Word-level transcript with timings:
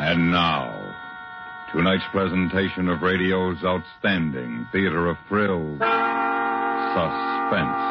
And 0.00 0.30
now, 0.30 0.94
tonight's 1.72 2.04
presentation 2.12 2.88
of 2.88 3.02
radio's 3.02 3.58
outstanding 3.64 4.64
theater 4.70 5.08
of 5.08 5.16
thrills, 5.28 5.80
Suspense. 6.94 7.82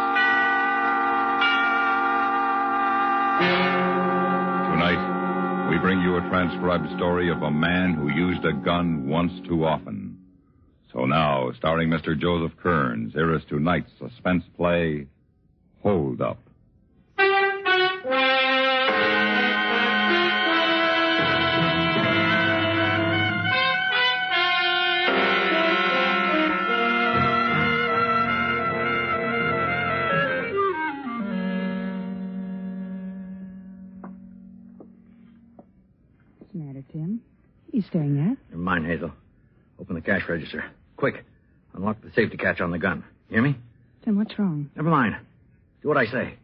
Tonight, 4.72 5.68
we 5.70 5.78
bring 5.80 6.00
you 6.00 6.16
a 6.16 6.22
transcribed 6.30 6.88
story 6.96 7.30
of 7.30 7.42
a 7.42 7.52
man 7.52 7.94
who 7.94 8.10
used 8.10 8.46
a 8.46 8.54
gun 8.54 9.10
once 9.10 9.34
too 9.46 9.66
often. 9.66 10.18
So 10.94 11.06
now, 11.06 11.52
starring 11.58 11.90
Mr. 11.90 12.18
Joseph 12.18 12.58
Kearns, 12.64 13.12
here 13.12 13.36
is 13.36 13.44
tonight's 13.50 13.92
suspense 14.00 14.46
play, 14.56 15.08
Hold 15.84 16.22
Up. 16.22 16.47
What's 36.88 36.94
the 36.94 37.00
matter, 37.00 37.08
Tim? 37.08 37.22
What 37.66 37.76
you 37.76 37.82
staring 37.82 38.20
at? 38.20 38.38
Never 38.50 38.62
mind, 38.62 38.86
Hazel. 38.86 39.12
Open 39.80 39.96
the 39.96 40.02
cash 40.02 40.22
register. 40.28 40.64
Quick. 40.96 41.24
Unlock 41.74 42.02
the 42.02 42.12
safety 42.16 42.38
catch 42.38 42.62
on 42.62 42.72
the 42.72 42.80
gun. 42.80 43.04
You 43.30 43.36
hear 43.36 43.44
me? 43.44 43.56
Tim, 44.04 44.18
what's 44.18 44.38
wrong? 44.40 44.70
Never 44.76 44.90
mind. 44.90 45.16
Do 45.82 45.88
what 45.90 45.98
I 45.98 46.06
say. 46.06 46.36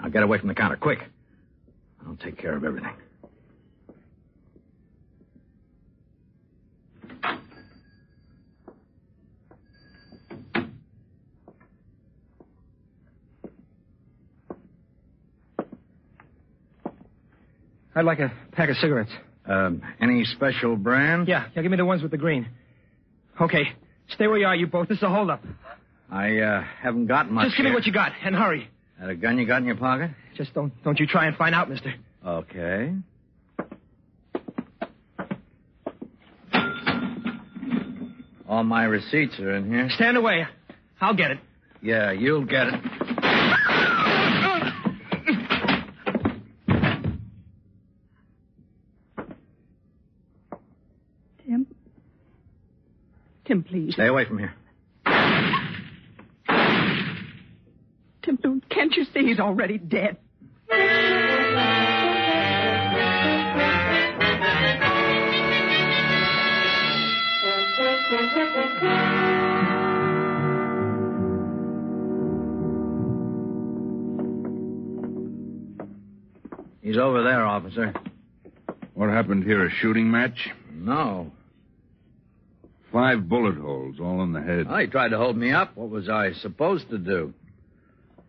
Now 0.00 0.08
get 0.10 0.22
away 0.22 0.38
from 0.38 0.48
the 0.48 0.54
counter, 0.54 0.76
quick. 0.76 1.00
I'll 2.06 2.16
take 2.16 2.38
care 2.38 2.56
of 2.56 2.64
everything. 2.64 2.92
I'd 18.00 18.06
like 18.06 18.18
a 18.18 18.32
pack 18.52 18.70
of 18.70 18.76
cigarettes. 18.76 19.10
Um, 19.44 19.82
any 20.00 20.24
special 20.24 20.74
brand? 20.74 21.28
Yeah, 21.28 21.48
yeah, 21.54 21.60
give 21.60 21.70
me 21.70 21.76
the 21.76 21.84
ones 21.84 22.00
with 22.00 22.10
the 22.10 22.16
green. 22.16 22.48
Okay, 23.38 23.64
stay 24.08 24.26
where 24.26 24.38
you 24.38 24.46
are, 24.46 24.56
you 24.56 24.66
both. 24.66 24.88
This 24.88 24.96
is 24.96 25.02
a 25.02 25.10
holdup. 25.10 25.42
I 26.10 26.38
uh, 26.38 26.64
haven't 26.80 27.08
got 27.08 27.30
much. 27.30 27.48
Just 27.48 27.58
give 27.58 27.64
me 27.64 27.70
here. 27.70 27.76
what 27.76 27.84
you 27.84 27.92
got, 27.92 28.12
and 28.24 28.34
hurry. 28.34 28.70
That 28.98 29.10
a 29.10 29.14
gun 29.14 29.36
you 29.36 29.46
got 29.46 29.58
in 29.58 29.66
your 29.66 29.76
pocket? 29.76 30.12
Just 30.34 30.54
don't 30.54 30.72
don't 30.82 30.98
you 30.98 31.06
try 31.06 31.26
and 31.26 31.36
find 31.36 31.54
out, 31.54 31.68
mister. 31.68 31.92
Okay. 32.26 32.94
All 38.48 38.64
my 38.64 38.84
receipts 38.84 39.38
are 39.40 39.56
in 39.56 39.70
here. 39.70 39.90
Stand 39.90 40.16
away. 40.16 40.46
I'll 41.02 41.14
get 41.14 41.32
it. 41.32 41.38
Yeah, 41.82 42.12
you'll 42.12 42.46
get 42.46 42.66
it. 42.68 42.80
Tim? 51.50 51.66
Tim, 53.44 53.62
please. 53.64 53.89
Stay 54.00 54.08
away 54.08 54.24
from 54.24 54.38
here. 54.38 54.54
Tim, 58.22 58.36
don't, 58.36 58.66
can't 58.70 58.96
you 58.96 59.04
see 59.12 59.26
he's 59.26 59.38
already 59.38 59.76
dead? 59.76 60.16
He's 76.80 76.96
over 76.96 77.22
there, 77.22 77.44
officer. 77.44 77.92
What 78.94 79.10
happened 79.10 79.44
here? 79.44 79.66
A 79.66 79.70
shooting 79.70 80.10
match? 80.10 80.48
No. 80.72 81.32
Five 82.92 83.28
bullet 83.28 83.56
holes, 83.56 83.96
all 84.00 84.22
in 84.22 84.32
the 84.32 84.40
head. 84.40 84.66
Oh, 84.68 84.76
he 84.78 84.86
tried 84.86 85.10
to 85.10 85.16
hold 85.16 85.36
me 85.36 85.52
up. 85.52 85.76
What 85.76 85.90
was 85.90 86.08
I 86.08 86.32
supposed 86.32 86.90
to 86.90 86.98
do? 86.98 87.32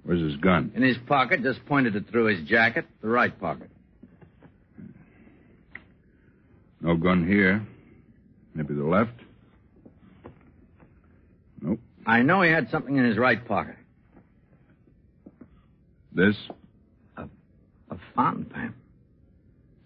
Where's 0.03 0.21
his 0.21 0.35
gun? 0.37 0.71
In 0.75 0.83
his 0.83 0.97
pocket, 1.07 1.41
just 1.43 1.65
pointed 1.65 1.95
it 1.95 2.05
through 2.09 2.25
his 2.25 2.47
jacket, 2.47 2.85
the 3.01 3.07
right 3.07 3.37
pocket. 3.39 3.69
No 6.79 6.95
gun 6.95 7.27
here. 7.27 7.65
Maybe 8.53 8.73
the 8.73 8.83
left? 8.83 9.13
Nope. 11.61 11.79
I 12.05 12.21
know 12.23 12.41
he 12.41 12.51
had 12.51 12.69
something 12.69 12.97
in 12.97 13.05
his 13.05 13.17
right 13.17 13.43
pocket. 13.47 13.75
This? 16.11 16.35
A 17.17 17.27
fountain 18.15 18.45
pen. 18.45 18.73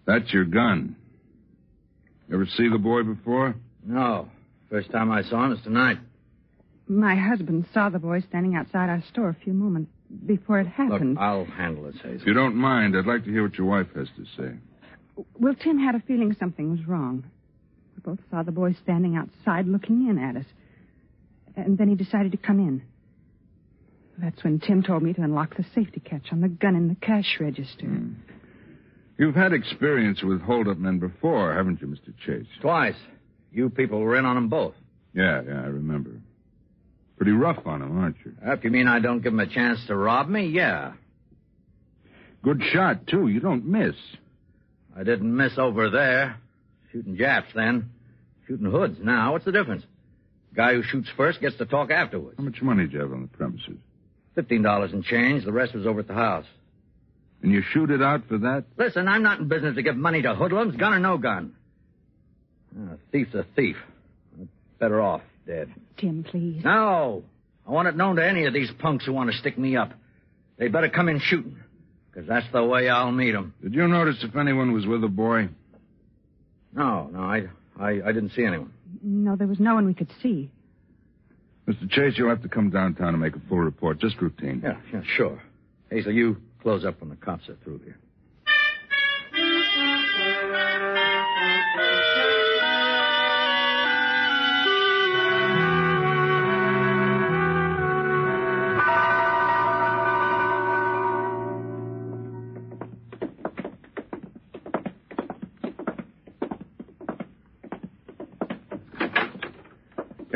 That's 0.06 0.32
your 0.34 0.46
gun. 0.46 0.96
Ever 2.32 2.46
see 2.46 2.70
the 2.70 2.78
boy 2.78 3.04
before? 3.04 3.56
No. 3.84 4.30
First 4.70 4.92
time 4.92 5.12
I 5.12 5.22
saw 5.24 5.46
him 5.46 5.52
was 5.52 5.60
tonight. 5.64 5.98
My 6.88 7.16
husband 7.16 7.66
saw 7.74 7.90
the 7.90 8.00
boy 8.00 8.22
standing 8.22 8.56
outside 8.56 8.90
our 8.90 9.04
store 9.12 9.30
a 9.30 9.38
few 9.44 9.54
moments 9.54 9.92
before 10.26 10.60
it 10.60 10.66
Look, 10.66 10.74
happened. 10.74 11.18
I'll 11.20 11.46
handle 11.46 11.84
this, 11.84 11.96
Hazel. 11.96 12.22
If 12.22 12.28
you 12.28 12.34
don't 12.34 12.56
mind, 12.56 12.96
I'd 12.96 13.06
like 13.06 13.26
to 13.26 13.32
hear 13.32 13.44
what 13.44 13.58
your 13.58 13.68
wife 13.68 13.88
has 13.96 14.08
to 14.18 14.26
say. 14.38 14.54
Well, 15.40 15.56
Tim 15.56 15.80
had 15.80 15.96
a 15.96 16.00
feeling 16.02 16.36
something 16.40 16.70
was 16.72 16.86
wrong. 16.88 17.24
We 17.96 18.02
both 18.02 18.20
saw 18.30 18.44
the 18.44 18.52
boy 18.52 18.76
standing 18.84 19.16
outside 19.16 19.68
looking 19.68 20.08
in 20.10 20.18
at 20.18 20.36
us. 20.36 20.46
And 21.56 21.78
then 21.78 21.88
he 21.88 21.96
decided 21.96 22.32
to 22.34 22.38
come 22.38 22.60
in. 22.60 22.84
That's 24.18 24.44
when 24.44 24.60
Tim 24.60 24.84
told 24.84 25.04
me 25.04 25.14
to 25.14 25.22
unlock 25.22 25.58
the 25.58 25.66
safety 25.74 26.02
catch 26.02 26.32
on 26.32 26.42
the 26.42 26.48
gun 26.48 26.76
in 26.76 26.88
the 26.88 26.96
cash 26.96 27.38
register. 27.40 27.86
Hmm. 27.86 28.14
You've 29.18 29.36
had 29.36 29.54
experience 29.54 30.22
with 30.22 30.42
hold-up 30.42 30.78
men 30.78 31.00
before, 31.00 31.54
haven't 31.54 31.82
you, 31.82 31.88
Mr. 31.88 32.14
Chase? 32.26 32.48
Twice. 32.62 32.96
You 33.56 33.70
people 33.70 34.00
were 34.02 34.18
in 34.18 34.26
on 34.26 34.36
them 34.36 34.50
both. 34.50 34.74
Yeah, 35.14 35.42
yeah, 35.48 35.62
I 35.62 35.68
remember. 35.68 36.12
Pretty 37.16 37.32
rough 37.32 37.66
on 37.66 37.82
him, 37.82 37.98
aren't 37.98 38.18
you? 38.26 38.34
If 38.44 38.66
you 38.66 38.70
mean 38.70 38.86
I 38.86 39.00
don't 39.00 39.22
give 39.22 39.32
him 39.32 39.40
a 39.40 39.48
chance 39.48 39.80
to 39.88 39.96
rob 39.96 40.28
me, 40.28 40.48
yeah. 40.48 40.92
Good 42.44 42.62
shot, 42.74 43.08
too. 43.08 43.30
You 43.30 43.40
don't 43.40 43.66
miss. 43.66 43.96
I 44.94 45.04
didn't 45.04 45.34
miss 45.34 45.54
over 45.58 45.90
there. 45.90 46.36
Shooting 46.92 47.16
Japs 47.16 47.48
then. 47.56 47.92
Shooting 48.46 48.70
hoods 48.70 48.98
now. 49.02 49.32
What's 49.32 49.46
the 49.46 49.54
difference? 49.54 49.84
Guy 50.54 50.74
who 50.74 50.84
shoots 50.84 51.08
first 51.16 51.40
gets 51.40 51.56
to 51.58 51.66
talk 51.66 51.92
afterwards. 51.92 52.36
How 52.38 52.44
much 52.44 52.62
money 52.62 52.88
do 52.88 52.92
you 52.92 53.00
have 53.00 53.14
on 53.14 53.22
the 53.22 53.38
premises? 53.38 53.78
Fifteen 54.36 54.64
dollars 54.64 54.92
and 54.92 55.02
change. 55.02 55.46
The 55.46 55.54
rest 55.54 55.74
was 55.74 55.88
over 55.88 56.02
at 56.02 56.08
the 56.08 56.14
house. 56.14 56.46
And 57.42 57.54
you 57.54 57.62
shoot 57.72 57.90
it 57.90 58.02
out 58.02 58.28
for 58.28 58.38
that? 58.40 58.66
Listen, 58.78 59.08
I'm 59.08 59.24
not 59.24 59.40
in 59.40 59.48
business 59.48 59.76
to 59.76 59.82
give 59.82 59.96
money 59.96 60.22
to 60.24 60.36
hoodlums, 60.36 60.76
gun 60.76 60.94
or 60.94 61.00
no 61.00 61.18
gun. 61.18 61.56
A 62.78 62.98
thief's 63.12 63.34
a 63.34 63.46
thief. 63.56 63.78
Better 64.80 65.02
off 65.02 65.22
dead. 65.48 65.74
Tim, 65.98 66.24
please. 66.24 66.62
No. 66.64 67.24
I 67.68 67.72
want 67.72 67.88
it 67.88 67.96
known 67.96 68.18
to 68.18 68.26
any 68.28 68.46
of 68.46 68.54
these 68.54 68.70
punks 68.80 69.06
who 69.06 69.14
want 69.14 69.32
to 69.32 69.38
stick 69.38 69.58
me 69.58 69.76
up. 69.78 69.92
They 70.58 70.68
better 70.68 70.90
come 70.90 71.10
in 71.10 71.20
shooting. 71.20 71.58
Because 72.12 72.28
that's 72.28 72.46
the 72.54 72.64
way 72.64 72.90
I'll 72.90 73.12
meet 73.12 73.32
them. 73.32 73.54
Did 73.62 73.74
you 73.74 73.88
notice 73.88 74.18
if 74.24 74.36
anyone 74.36 74.72
was 74.72 74.86
with 74.86 75.02
the 75.02 75.08
boy? 75.08 75.50
No, 76.74 77.10
no, 77.12 77.20
I, 77.20 77.44
I, 77.80 77.90
I 78.06 78.12
didn't 78.12 78.32
see 78.32 78.44
anyone. 78.44 78.72
No, 79.02 79.36
there 79.36 79.48
was 79.48 79.60
no 79.60 79.76
one 79.76 79.86
we 79.86 79.94
could 79.94 80.10
see. 80.22 80.50
Mr. 81.68 81.90
Chase, 81.90 82.14
you'll 82.18 82.30
have 82.30 82.44
to 82.44 82.50
come 82.50 82.70
downtown 82.70 83.10
and 83.10 83.20
make 83.20 83.36
a 83.36 83.42
full 83.50 83.58
report. 83.60 84.00
Just 84.00 84.22
routine. 84.22 84.62
Yeah, 84.64 84.78
yeah, 84.94 85.02
sure. 85.18 85.42
Hazel, 85.90 86.14
you 86.14 86.38
close 86.62 86.86
up 86.86 87.02
when 87.02 87.10
the 87.10 87.16
cops 87.16 87.50
are 87.50 87.58
through 87.64 87.80
here. 87.80 87.98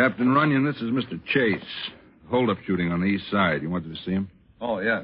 Captain 0.10 0.34
Runyon, 0.34 0.66
this 0.66 0.78
is 0.78 0.90
Mr. 0.90 1.24
Chase. 1.28 1.62
Hold-up 2.32 2.58
shooting 2.66 2.92
on 2.92 3.00
the 3.00 3.06
east 3.06 3.26
side. 3.30 3.62
You 3.62 3.70
wanted 3.70 3.96
to 3.96 4.04
see 4.04 4.10
him? 4.10 4.28
Oh, 4.60 4.80
yeah. 4.80 5.04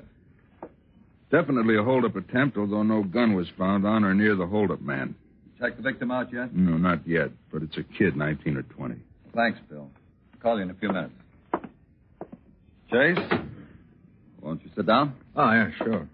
Definitely 1.32 1.78
a 1.78 1.84
hold-up 1.84 2.16
attempt, 2.16 2.58
although 2.58 2.82
no 2.82 3.04
gun 3.04 3.36
was 3.36 3.46
found 3.56 3.86
on 3.86 4.04
or 4.04 4.16
near 4.16 4.36
the 4.36 4.48
hold-up 4.48 4.82
man. 4.82 5.14
Check 5.60 5.78
the 5.78 5.84
victim 5.84 6.10
out 6.10 6.34
yet? 6.34 6.56
No, 6.56 6.78
not 6.78 7.08
yet, 7.08 7.30
but 7.54 7.62
it's 7.62 7.78
a 7.78 7.84
kid, 7.84 8.18
19 8.18 8.58
or 8.58 8.64
20. 8.64 8.96
Thanks, 9.36 9.60
Bill. 9.70 9.92
I'll 10.34 10.40
call 10.42 10.58
you 10.58 10.64
in 10.64 10.72
a 10.72 10.74
few 10.74 10.90
minutes. 10.90 11.14
Chase, 12.92 13.40
won't 14.42 14.64
you 14.64 14.72
sit 14.76 14.88
down? 14.88 15.14
Oh, 15.36 15.52
yeah, 15.52 15.70
sure. 15.78 16.10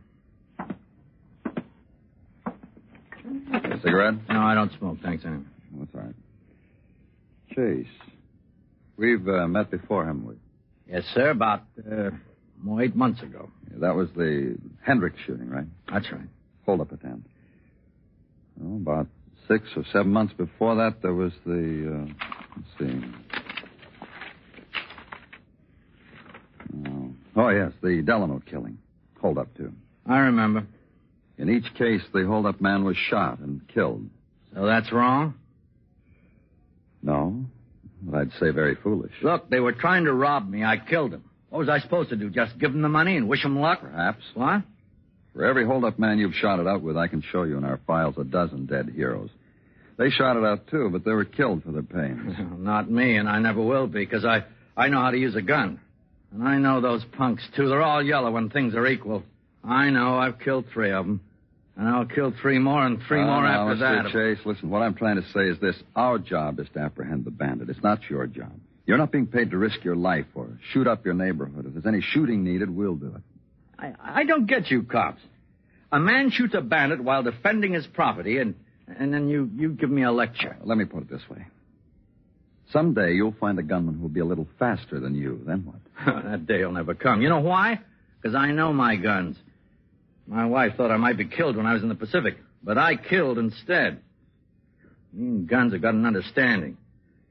A 3.54 3.80
cigarette? 3.82 4.16
No, 4.28 4.42
I 4.42 4.54
don't 4.54 4.72
smoke. 4.78 4.98
Thanks, 5.02 5.24
anyway. 5.24 5.44
That's 5.80 5.92
all 5.96 6.02
right. 6.02 6.16
Chase, 7.56 8.11
we've 9.02 9.28
uh, 9.28 9.48
met 9.48 9.72
before, 9.72 10.06
haven't 10.06 10.26
we? 10.26 10.36
Yes, 10.88 11.04
sir. 11.14 11.32
About 11.32 11.64
uh, 11.80 12.12
more 12.62 12.82
eight 12.82 12.96
months 12.96 13.22
ago. 13.22 13.50
Yeah, 13.70 13.80
that 13.82 13.96
was 13.96 14.10
the 14.16 14.56
Hendricks 14.86 15.20
shooting, 15.26 15.50
right? 15.50 15.66
That's 15.92 16.10
right. 16.12 16.28
Hold-up 16.66 16.92
attempt. 16.92 17.28
Well, 18.58 18.78
about 18.78 19.08
six 19.48 19.68
or 19.76 19.84
seven 19.92 20.14
months 20.14 20.34
before 20.34 20.76
that, 20.76 21.02
there 21.02 21.14
was 21.14 21.34
the. 21.46 22.08
Uh, 22.10 22.14
let's 22.56 22.94
see. 22.94 23.08
Oh. 26.88 27.10
oh, 27.36 27.50
yes, 27.50 27.72
the 27.82 28.02
Delano 28.06 28.42
killing. 28.50 28.78
Hold 29.20 29.40
up, 29.40 29.54
too. 29.58 29.74
I 30.08 30.20
remember. 30.20 30.66
In 31.38 31.50
each 31.50 31.74
case, 31.74 32.02
the 32.14 32.26
hold-up 32.26 32.62
man 32.62 32.84
was 32.84 32.96
shot 32.96 33.40
and 33.40 33.68
killed. 33.68 34.08
So 34.54 34.66
that's 34.66 34.92
wrong? 34.92 35.34
No, 37.02 37.41
but 38.12 38.20
I'd 38.20 38.32
say 38.40 38.52
very 38.52 38.76
foolish. 38.76 39.12
Look, 39.24 39.50
they 39.50 39.60
were 39.60 39.72
trying 39.72 40.06
to 40.06 40.14
rob 40.14 40.50
me. 40.50 40.64
I 40.64 40.78
killed 40.78 41.12
them. 41.12 41.24
What 41.50 41.60
was 41.60 41.70
I 41.70 41.80
supposed 41.80 42.10
to 42.10 42.16
do? 42.16 42.30
Just 42.30 42.58
give 42.60 42.72
them 42.72 42.82
the 42.82 42.90
money 42.90 43.18
and 43.18 43.28
wish 43.28 43.44
them 43.44 43.60
luck? 43.60 43.82
Perhaps. 43.82 44.24
What? 44.34 44.64
For 45.34 45.46
every 45.46 45.66
hold-up 45.66 45.98
man 45.98 46.20
you've 46.20 46.34
shot 46.34 46.60
it 46.60 46.68
out 46.68 46.82
with, 46.82 46.98
I 46.98 47.08
can 47.08 47.22
show 47.32 47.44
you 47.44 47.58
in 47.58 47.64
our 47.64 47.80
files 47.88 48.16
a 48.18 48.24
dozen 48.24 48.66
dead 48.66 48.90
heroes. 48.94 49.30
They 49.98 50.10
shot 50.10 50.38
it 50.38 50.44
out 50.44 50.68
too, 50.68 50.90
but 50.92 51.06
they 51.06 51.12
were 51.12 51.26
killed 51.26 51.64
for 51.64 51.72
their 51.72 51.84
pains. 51.84 52.36
Not 52.58 52.90
me, 52.90 53.18
and 53.18 53.30
I 53.30 53.40
never 53.40 53.62
will 53.62 53.88
be, 53.88 54.06
because 54.06 54.26
I, 54.26 54.44
I 54.76 54.88
know 54.88 55.02
how 55.02 55.12
to 55.12 55.18
use 55.18 55.36
a 55.36 55.42
gun. 55.42 55.80
And 56.34 56.44
I 56.44 56.58
know 56.58 56.82
those 56.82 57.04
punks, 57.18 57.44
too. 57.56 57.68
They're 57.70 57.82
all 57.82 58.04
yellow 58.04 58.32
when 58.32 58.50
things 58.50 58.74
are 58.76 58.88
equal. 58.88 59.24
I 59.64 59.90
know. 59.90 60.18
I've 60.18 60.40
killed 60.40 60.66
three 60.74 60.92
of 60.92 61.06
them. 61.06 61.22
And 61.78 61.88
I'll 61.88 62.06
kill 62.06 62.34
three 62.42 62.60
more 62.60 62.86
and 62.86 63.02
three 63.08 63.22
Uh, 63.22 63.26
more 63.26 63.44
now, 63.44 63.70
after 63.70 63.84
Mr. 63.84 64.04
that. 64.04 64.12
Chase, 64.12 64.46
listen, 64.46 64.70
what 64.70 64.82
I'm 64.82 64.94
trying 64.94 65.16
to 65.16 65.28
say 65.30 65.48
is 65.48 65.60
this. 65.60 65.76
Our 65.96 66.20
job 66.20 66.60
is 66.60 66.68
to 66.74 66.80
apprehend 66.80 67.26
the 67.26 67.32
bandit. 67.32 67.70
It's 67.70 67.82
not 67.82 68.00
your 68.10 68.28
job. 68.28 68.52
You're 68.86 68.98
not 68.98 69.12
being 69.12 69.28
paid 69.28 69.52
to 69.52 69.58
risk 69.58 69.84
your 69.84 69.96
life 69.96 70.26
or 70.36 70.50
shoot 70.74 70.86
up 70.88 71.06
your 71.06 71.14
neighborhood. 71.14 71.66
If 71.66 71.74
there's 71.74 71.86
any 71.86 72.02
shooting 72.02 72.44
needed, 72.44 72.70
we'll 72.70 72.96
do 72.96 73.14
it. 73.16 73.22
I, 73.80 73.94
I 74.22 74.24
don't 74.26 74.46
get 74.48 74.70
you, 74.70 74.84
cops. 74.84 75.22
A 75.92 76.00
man 76.00 76.30
shoots 76.32 76.54
a 76.56 76.62
bandit 76.62 77.02
while 77.04 77.24
defending 77.24 77.74
his 77.74 77.86
property, 77.88 78.38
and, 78.40 78.56
and 78.88 79.14
then 79.14 79.30
you, 79.30 79.50
you 79.56 79.70
give 79.70 79.90
me 79.90 80.04
a 80.04 80.12
lecture. 80.12 80.58
Let 80.64 80.78
me 80.78 80.86
put 80.86 81.04
it 81.04 81.10
this 81.10 81.22
way. 81.30 81.46
Someday 82.72 83.14
you'll 83.14 83.36
find 83.40 83.60
a 83.60 83.64
gunman 83.64 83.98
who'll 84.00 84.10
be 84.10 84.22
a 84.22 84.26
little 84.26 84.48
faster 84.58 85.00
than 85.00 85.16
you. 85.16 85.42
Then 85.46 85.66
what? 85.66 86.24
that 86.24 86.46
day 86.48 86.64
will 86.64 86.72
never 86.72 86.94
come. 86.96 87.22
You 87.22 87.30
know 87.30 87.40
why? 87.40 87.80
Because 88.22 88.36
I 88.36 88.52
know 88.52 88.72
my 88.72 88.96
guns. 88.96 89.38
My 90.32 90.46
wife 90.46 90.78
thought 90.78 90.92
I 90.92 90.98
might 90.98 91.18
be 91.18 91.26
killed 91.26 91.58
when 91.58 91.66
I 91.66 91.74
was 91.74 91.84
in 91.84 91.90
the 91.90 91.96
Pacific, 91.96 92.38
but 92.64 92.78
I 92.78 92.96
killed 92.96 93.38
instead. 93.38 94.00
Me 95.12 95.28
and 95.28 95.48
guns 95.48 95.74
have 95.74 95.82
got 95.82 95.94
an 95.94 96.06
understanding. 96.06 96.78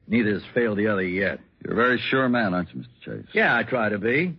Neither 0.07 0.35
has 0.35 0.43
failed 0.53 0.77
the 0.77 0.89
other 0.89 1.03
yet. 1.03 1.41
You're 1.65 1.73
a 1.73 1.77
very 1.77 1.99
sure 1.99 2.29
man, 2.29 2.53
aren't 2.53 2.69
you, 2.75 2.83
Mr. 2.83 3.23
Chase? 3.23 3.27
Yeah, 3.33 3.57
I 3.57 3.63
try 3.63 3.89
to 3.89 3.99
be. 3.99 4.37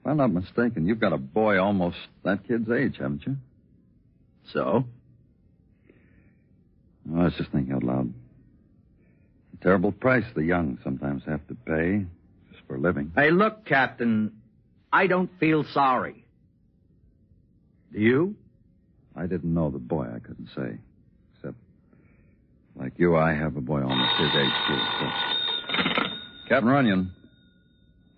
If 0.00 0.06
I'm 0.06 0.18
not 0.18 0.32
mistaken, 0.32 0.86
you've 0.86 1.00
got 1.00 1.14
a 1.14 1.16
boy 1.16 1.58
almost 1.58 1.96
that 2.24 2.46
kid's 2.46 2.70
age, 2.70 2.96
haven't 2.98 3.26
you? 3.26 3.38
So? 4.52 4.84
Oh, 7.10 7.20
I 7.20 7.24
was 7.24 7.34
just 7.38 7.52
thinking 7.52 7.72
out 7.72 7.84
loud. 7.84 8.12
Terrible 9.62 9.92
price 9.92 10.24
the 10.34 10.44
young 10.44 10.78
sometimes 10.84 11.22
have 11.24 11.46
to 11.48 11.54
pay 11.54 12.04
just 12.52 12.66
for 12.66 12.74
a 12.74 12.78
living. 12.78 13.12
Hey, 13.16 13.30
look, 13.30 13.64
Captain, 13.64 14.32
I 14.92 15.06
don't 15.06 15.30
feel 15.40 15.64
sorry. 15.72 16.23
Do 17.94 18.00
you? 18.00 18.34
I 19.16 19.26
didn't 19.26 19.54
know 19.54 19.70
the 19.70 19.78
boy, 19.78 20.08
I 20.14 20.18
couldn't 20.18 20.48
say. 20.54 20.78
Except, 21.36 21.56
like 22.74 22.94
you, 22.96 23.16
I 23.16 23.34
have 23.34 23.56
a 23.56 23.60
boy 23.60 23.82
almost 23.82 24.20
his 24.20 24.30
age, 24.34 24.52
too. 24.66 24.78
So. 25.00 25.06
Captain 26.48 26.68
Runyon. 26.68 27.12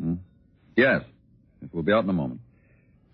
Hmm? 0.00 0.14
Yes. 0.76 1.02
We'll 1.72 1.82
be 1.82 1.92
out 1.92 2.04
in 2.04 2.10
a 2.10 2.14
moment. 2.14 2.40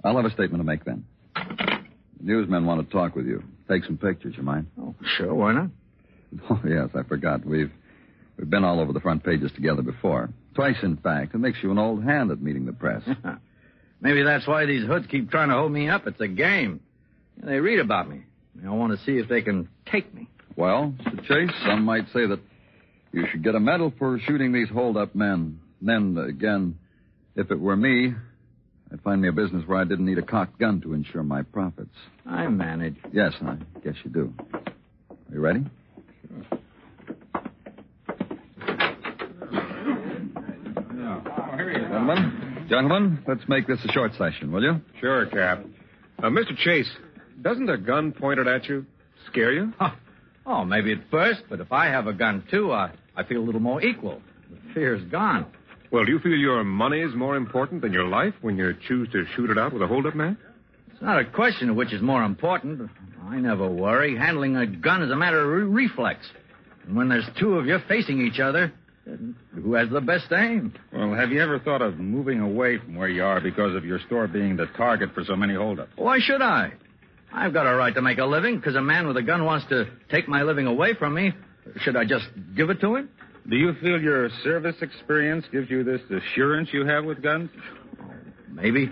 I'll 0.05 0.17
have 0.17 0.25
a 0.25 0.31
statement 0.31 0.61
to 0.61 0.65
make 0.65 0.85
then. 0.85 1.05
The 1.35 1.83
newsmen 2.21 2.65
want 2.65 2.87
to 2.89 2.93
talk 2.93 3.17
with 3.17 3.27
you. 3.27 3.43
Take 3.69 3.85
some 3.85 3.99
pictures, 3.99 4.35
you 4.37 4.45
mind? 4.45 4.69
Oh, 4.81 4.95
sure, 5.17 5.35
why 5.35 5.53
not? 5.53 5.71
Oh, 6.49 6.63
yes, 6.67 6.89
I 6.95 7.03
forgot. 7.03 7.45
We've 7.45 7.71
we've 8.39 8.49
been 8.49 8.65
all 8.65 8.81
over 8.81 8.95
the 8.95 9.01
front 9.01 9.23
pages 9.23 9.53
together 9.55 9.83
before. 9.83 10.31
Twice, 10.55 10.77
in 10.83 10.97
fact. 10.97 11.35
It 11.35 11.39
makes 11.39 11.59
you 11.63 11.71
an 11.71 11.79
old 11.79 12.03
hand 12.03 12.31
at 12.31 12.41
meeting 12.41 12.65
the 12.65 12.73
press. 12.73 13.03
Maybe 14.03 14.25
that's 14.25 14.47
why 14.49 14.67
these 14.67 14.85
hoods 14.85 15.07
keep 15.09 15.31
trying 15.31 15.49
to 15.49 15.55
hold 15.55 15.71
me 15.71 15.89
up. 15.89 16.09
It's 16.09 16.21
a 16.21 16.27
game. 16.27 16.81
They 17.43 17.61
read 17.61 17.79
about 17.79 18.11
me. 18.11 18.25
They 18.57 18.67
all 18.69 18.77
want 18.77 18.99
to 18.99 19.05
see 19.07 19.13
if 19.13 19.29
they 19.29 19.43
can 19.43 19.69
take 19.91 20.13
me. 20.13 20.29
well, 20.57 20.93
Mr. 21.01 21.25
Chase, 21.25 21.57
some 21.65 21.85
might 21.85 22.07
say 22.13 22.27
that 22.27 22.41
you 23.13 23.27
should 23.31 23.45
get 23.45 23.55
a 23.55 23.61
medal 23.61 23.93
for 23.99 24.19
shooting 24.19 24.53
these 24.53 24.69
hold-up 24.69 25.15
men. 25.15 25.61
Then, 25.81 26.17
uh, 26.19 26.25
again, 26.25 26.79
if 27.37 27.51
it 27.51 27.61
were 27.61 27.77
me, 27.77 28.13
I'd 28.93 29.01
find 29.03 29.23
me 29.23 29.29
a 29.29 29.33
business 29.33 29.67
where 29.67 29.79
I 29.79 29.85
didn't 29.85 30.05
need 30.05 30.19
a 30.19 30.23
cocked 30.23 30.59
gun 30.59 30.81
to 30.83 30.95
ensure 30.95 31.23
my 31.23 31.43
profits. 31.43 31.95
I 32.27 32.49
manage. 32.49 32.97
Yes, 33.13 33.33
I 33.41 33.57
guess 33.85 33.95
you 34.05 34.11
do. 34.11 34.35
Are 34.53 34.61
you 35.33 35.41
ready? 35.41 35.65
Gentlemen, 42.73 43.23
let's 43.29 43.47
make 43.49 43.67
this 43.67 43.85
a 43.85 43.93
short 43.93 44.13
session, 44.15 44.51
will 44.51 44.63
you? 44.63 44.81
Sure, 44.99 45.27
Cap. 45.27 45.63
Uh, 46.19 46.31
Mr. 46.31 46.57
Chase, 46.57 46.89
doesn't 47.43 47.69
a 47.69 47.77
gun 47.77 48.13
pointed 48.13 48.49
at 48.49 48.65
you 48.65 48.87
scare 49.27 49.53
you? 49.53 49.75
Huh. 49.79 49.91
Oh, 50.47 50.65
maybe 50.65 50.93
at 50.93 51.01
first, 51.11 51.43
but 51.51 51.61
if 51.61 51.71
I 51.71 51.89
have 51.89 52.07
a 52.07 52.15
gun 52.15 52.43
too, 52.51 52.73
I, 52.73 52.93
I 53.15 53.25
feel 53.25 53.41
a 53.41 53.45
little 53.45 53.61
more 53.61 53.83
equal. 53.83 54.23
The 54.51 54.73
fear's 54.73 55.03
gone. 55.11 55.53
Well, 55.91 56.07
do 56.07 56.13
you 56.13 56.19
feel 56.19 56.33
your 56.33 56.65
money 56.65 57.01
is 57.01 57.15
more 57.15 57.37
important 57.37 57.83
than 57.83 57.93
your 57.93 58.09
life 58.09 58.33
when 58.41 58.57
you 58.57 58.73
choose 58.89 59.07
to 59.13 59.27
shoot 59.37 59.51
it 59.51 59.59
out 59.59 59.75
with 59.75 59.83
a 59.83 59.87
hold-up 59.87 60.15
man? 60.15 60.39
It's 60.91 61.03
not 61.03 61.19
a 61.19 61.27
question 61.27 61.69
of 61.69 61.77
which 61.77 61.93
is 61.93 62.01
more 62.01 62.25
important. 62.25 62.89
I 63.23 63.37
never 63.37 63.69
worry. 63.69 64.17
Handling 64.17 64.57
a 64.57 64.67
gun 64.67 65.03
is 65.03 65.11
a 65.11 65.17
matter 65.17 65.43
of 65.43 65.71
re- 65.71 65.85
reflex. 65.85 66.27
And 66.87 66.97
when 66.97 67.11
there's 67.11 67.29
two 67.39 67.59
of 67.59 67.67
you 67.67 67.77
facing 67.87 68.27
each 68.27 68.41
other, 68.41 68.73
who 69.05 69.75
has 69.75 69.89
the 69.91 70.01
best 70.01 70.27
aim? 70.33 70.75
Well, 70.93 71.15
have 71.15 71.31
you 71.31 71.43
ever 71.43 71.59
thought 71.59 71.83
of 71.83 71.99
moving 71.99 72.41
away 72.41 72.79
from 72.79 72.95
where 72.95 73.09
you 73.09 73.25
are 73.25 73.41
because 73.41 73.75
of 73.75 73.85
your 73.85 73.99
store 74.07 74.29
being 74.29 74.57
the 74.57 74.67
target 74.77 75.11
for 75.15 75.25
so 75.25 75.35
many 75.35 75.55
holdups? 75.55 75.93
Why 75.97 76.19
should 76.21 76.41
I? 76.41 76.73
I've 77.33 77.53
got 77.53 77.67
a 77.67 77.75
right 77.75 77.95
to 77.95 78.03
make 78.03 78.19
a 78.19 78.25
living 78.25 78.57
because 78.57 78.77
a 78.77 78.83
man 78.83 79.09
with 79.09 79.17
a 79.17 79.23
gun 79.23 79.45
wants 79.45 79.67
to 79.71 79.87
take 80.11 80.29
my 80.29 80.43
living 80.43 80.67
away 80.67 80.95
from 80.95 81.15
me. 81.15 81.33
Should 81.79 81.97
I 81.97 82.05
just 82.05 82.27
give 82.57 82.71
it 82.71 82.81
to 82.81 82.97
him? 82.97 83.09
Do 83.49 83.57
you 83.57 83.73
feel 83.81 84.01
your 84.01 84.29
service 84.45 84.77
experience 84.83 85.47
gives 85.51 85.69
you 85.69 85.83
this 85.83 86.01
assurance 86.11 86.69
you 86.73 86.87
have 86.87 87.05
with 87.05 87.23
guns? 87.23 87.51
Maybe. 88.49 88.91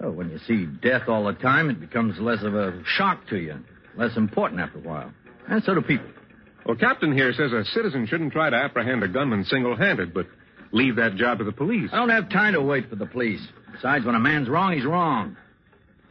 Well, 0.00 0.12
when 0.12 0.30
you 0.30 0.38
see 0.46 0.66
death 0.82 1.08
all 1.08 1.24
the 1.24 1.34
time, 1.34 1.70
it 1.70 1.80
becomes 1.80 2.18
less 2.18 2.42
of 2.42 2.54
a 2.54 2.82
shock 2.84 3.26
to 3.28 3.36
you, 3.36 3.56
less 3.96 4.16
important 4.16 4.60
after 4.60 4.78
a 4.78 4.82
while. 4.82 5.12
And 5.48 5.62
so 5.62 5.74
do 5.74 5.80
people. 5.80 6.08
Well, 6.66 6.76
Captain 6.76 7.12
here 7.12 7.32
says 7.34 7.52
a 7.52 7.64
citizen 7.64 8.06
shouldn't 8.06 8.32
try 8.32 8.50
to 8.50 8.56
apprehend 8.56 9.02
a 9.02 9.08
gunman 9.08 9.44
single-handed, 9.44 10.14
but 10.14 10.26
leave 10.72 10.96
that 10.96 11.16
job 11.16 11.38
to 11.38 11.44
the 11.44 11.52
police. 11.52 11.90
I 11.92 11.96
don't 11.96 12.08
have 12.08 12.30
time 12.30 12.54
to 12.54 12.62
wait 12.62 12.88
for 12.88 12.96
the 12.96 13.06
police. 13.06 13.46
Besides, 13.72 14.04
when 14.04 14.14
a 14.14 14.20
man's 14.20 14.48
wrong, 14.48 14.72
he's 14.72 14.84
wrong. 14.84 15.36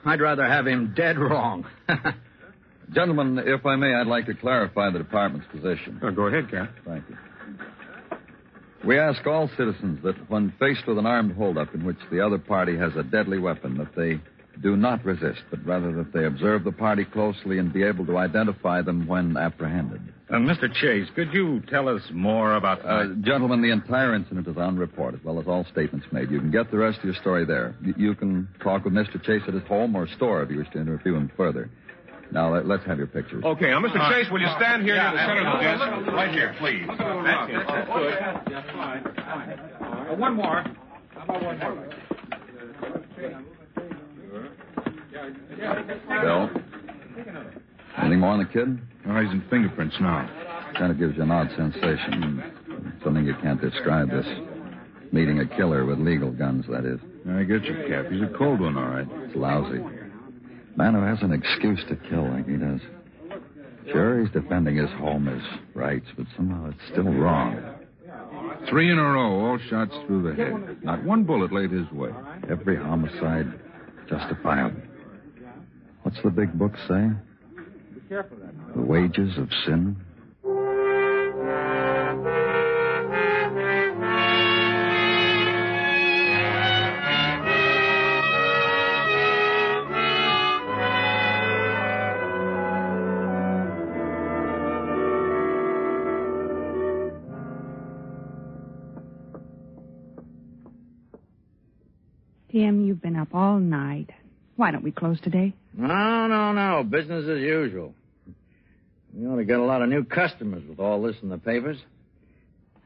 I'd 0.05 0.21
rather 0.21 0.45
have 0.45 0.67
him 0.67 0.93
dead 0.95 1.17
wrong. 1.17 1.65
Gentlemen, 2.93 3.39
if 3.39 3.65
I 3.65 3.75
may, 3.77 3.93
I'd 3.93 4.07
like 4.07 4.25
to 4.27 4.35
clarify 4.35 4.91
the 4.91 4.99
department's 4.99 5.47
position. 5.47 5.99
Oh, 6.03 6.11
go 6.11 6.27
ahead, 6.27 6.51
Cap. 6.51 6.71
Thank 6.85 7.05
you. 7.09 7.17
We 8.83 8.99
ask 8.99 9.25
all 9.25 9.49
citizens 9.57 10.03
that 10.03 10.29
when 10.29 10.53
faced 10.59 10.85
with 10.85 10.97
an 10.97 11.05
armed 11.05 11.35
holdup 11.35 11.73
in 11.73 11.85
which 11.85 11.97
the 12.11 12.19
other 12.19 12.37
party 12.37 12.77
has 12.77 12.93
a 12.97 13.03
deadly 13.03 13.39
weapon, 13.39 13.77
that 13.77 13.95
they 13.95 14.19
do 14.61 14.75
not 14.75 15.05
resist, 15.05 15.41
but 15.49 15.65
rather 15.65 15.93
that 15.93 16.11
they 16.11 16.25
observe 16.25 16.65
the 16.65 16.71
party 16.73 17.05
closely 17.05 17.59
and 17.59 17.71
be 17.71 17.83
able 17.83 18.05
to 18.05 18.17
identify 18.17 18.81
them 18.81 19.07
when 19.07 19.37
apprehended. 19.37 20.01
Uh, 20.33 20.37
Mr. 20.37 20.73
Chase, 20.73 21.07
could 21.13 21.31
you 21.31 21.61
tell 21.69 21.87
us 21.87 22.01
more 22.11 22.55
about... 22.55 22.83
Uh, 22.83 23.13
gentlemen, 23.21 23.61
the 23.61 23.69
entire 23.69 24.15
incident 24.15 24.47
is 24.47 24.57
on 24.57 24.75
report, 24.75 25.13
as 25.13 25.23
well 25.23 25.39
as 25.39 25.47
all 25.47 25.63
statements 25.71 26.07
made. 26.11 26.31
You 26.31 26.39
can 26.39 26.49
get 26.49 26.71
the 26.71 26.77
rest 26.77 26.97
of 26.97 27.05
your 27.05 27.13
story 27.13 27.45
there. 27.45 27.75
Y- 27.85 27.93
you 27.97 28.15
can 28.15 28.47
talk 28.59 28.83
with 28.83 28.93
Mr. 28.93 29.21
Chase 29.23 29.43
at 29.47 29.53
his 29.53 29.61
home 29.67 29.95
or 29.95 30.07
store 30.07 30.41
if 30.41 30.49
you 30.49 30.57
wish 30.57 30.71
to 30.71 30.81
interview 30.81 31.13
him 31.13 31.31
further. 31.37 31.69
Now, 32.31 32.51
let, 32.51 32.65
us 32.79 32.83
have 32.87 32.97
your 32.97 33.05
pictures. 33.05 33.43
Okay, 33.43 33.69
now, 33.69 33.79
Mr. 33.79 34.09
Chase, 34.09 34.31
will 34.31 34.41
you 34.41 34.49
stand 34.57 34.81
here 34.81 34.95
near 34.95 35.11
the 35.11 35.17
center 35.19 35.45
of 35.45 35.59
the 35.59 36.05
desk? 36.05 36.15
Right 36.15 36.31
here, 36.33 36.55
please. 36.57 36.87
That's 36.87 37.51
it. 37.51 37.67
That's 37.67 37.91
good. 37.93 38.13
Uh, 39.85 40.15
one 40.15 40.35
more. 40.35 40.63
How 41.09 41.23
about 41.25 41.43
one 41.43 41.59
more? 41.59 41.89
Bill? 46.23 46.49
Anything 47.99 48.19
more 48.19 48.31
on 48.31 48.39
the 48.39 48.45
kid? 48.45 48.79
Oh, 49.07 49.21
he's 49.21 49.31
in 49.31 49.43
fingerprints 49.49 49.95
now. 49.99 50.29
Kind 50.77 50.91
of 50.91 50.97
gives 50.97 51.15
you 51.15 51.23
an 51.23 51.31
odd 51.31 51.49
sensation. 51.55 52.43
Something 53.03 53.25
you 53.25 53.35
can't 53.41 53.61
describe 53.61 54.09
this. 54.09 54.25
Meeting 55.11 55.39
a 55.39 55.45
killer 55.45 55.85
with 55.85 55.99
legal 55.99 56.31
guns, 56.31 56.65
that 56.69 56.85
is. 56.85 56.99
I 57.29 57.43
get 57.43 57.63
you, 57.63 57.85
Cap. 57.87 58.11
He's 58.11 58.21
a 58.21 58.37
cold 58.37 58.59
one, 58.59 58.77
all 58.77 58.87
right. 58.87 59.07
It's 59.25 59.35
lousy. 59.35 59.79
Man 60.75 60.95
who 60.95 61.01
has 61.03 61.19
an 61.21 61.31
excuse 61.31 61.79
to 61.87 61.95
kill 62.09 62.27
like 62.29 62.47
he 62.47 62.57
does. 62.57 62.81
Sure, 63.91 64.21
he's 64.21 64.31
defending 64.31 64.77
his 64.77 64.89
home, 64.91 65.27
his 65.27 65.43
rights, 65.75 66.07
but 66.17 66.25
somehow 66.35 66.69
it's 66.69 66.91
still 66.91 67.03
wrong. 67.03 67.61
Three 68.69 68.91
in 68.91 68.97
a 68.97 69.03
row, 69.03 69.45
all 69.45 69.59
shots 69.69 69.93
through 70.07 70.23
the 70.23 70.35
head. 70.35 70.83
Not 70.83 71.03
one 71.03 71.23
bullet 71.25 71.51
laid 71.51 71.71
his 71.71 71.89
way. 71.91 72.09
Every 72.49 72.77
homicide 72.77 73.53
justifiable. 74.09 74.81
What's 76.03 76.21
the 76.23 76.29
big 76.29 76.53
book 76.57 76.73
say? 76.87 77.09
The 78.09 78.81
wages 78.81 79.37
of 79.37 79.49
sin 79.65 79.95
Tim, 102.53 102.85
you've 102.85 103.01
been 103.01 103.15
up 103.15 103.33
all 103.33 103.57
night. 103.57 104.11
Why 104.55 104.71
don't 104.71 104.83
we 104.83 104.91
close 104.91 105.19
today? 105.19 105.53
No, 105.73 106.27
no, 106.27 106.51
no. 106.51 106.83
Business 106.83 107.27
as 107.27 107.39
usual. 107.39 107.93
We 109.13 109.27
ought 109.27 109.37
to 109.37 109.45
get 109.45 109.59
a 109.59 109.63
lot 109.63 109.81
of 109.81 109.89
new 109.89 110.03
customers 110.03 110.63
with 110.67 110.79
all 110.79 111.01
this 111.01 111.15
in 111.21 111.29
the 111.29 111.37
papers. 111.37 111.77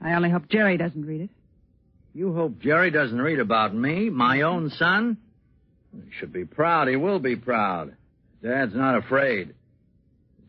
I 0.02 0.14
only 0.14 0.30
hope 0.30 0.50
Jerry 0.50 0.78
doesn't 0.78 1.06
read 1.06 1.22
it. 1.22 1.30
You 2.14 2.34
hope 2.34 2.60
Jerry 2.60 2.92
doesn't 2.92 3.22
read 3.22 3.40
about 3.40 3.76
me, 3.76 4.10
my 4.10 4.42
own 4.42 4.70
son? 4.72 5.18
He 5.94 6.12
should 6.20 6.34
be 6.34 6.46
proud. 6.46 6.88
He 6.88 6.96
will 6.96 7.20
be 7.20 7.36
proud. 7.36 7.96
Dad's 8.42 8.76
not 8.76 8.98
afraid. 8.98 9.54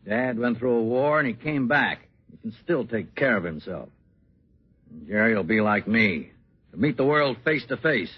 Dad 0.05 0.39
went 0.39 0.57
through 0.57 0.77
a 0.77 0.83
war 0.83 1.19
and 1.19 1.27
he 1.27 1.33
came 1.33 1.67
back. 1.67 2.07
He 2.31 2.37
can 2.37 2.55
still 2.63 2.85
take 2.85 3.15
care 3.15 3.37
of 3.37 3.43
himself. 3.43 3.89
And 4.91 5.07
Jerry 5.07 5.35
will 5.35 5.43
be 5.43 5.61
like 5.61 5.87
me. 5.87 6.31
To 6.71 6.77
meet 6.77 6.97
the 6.97 7.05
world 7.05 7.37
face 7.43 7.65
to 7.67 7.77
face. 7.77 8.11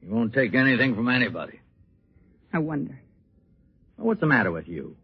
He 0.00 0.08
won't 0.08 0.32
take 0.32 0.54
anything 0.54 0.94
from 0.94 1.08
anybody. 1.08 1.59
I 2.52 2.58
wonder. 2.58 3.00
What's 3.96 4.20
the 4.20 4.26
matter 4.26 4.50
with 4.50 4.66
you? 4.68 4.96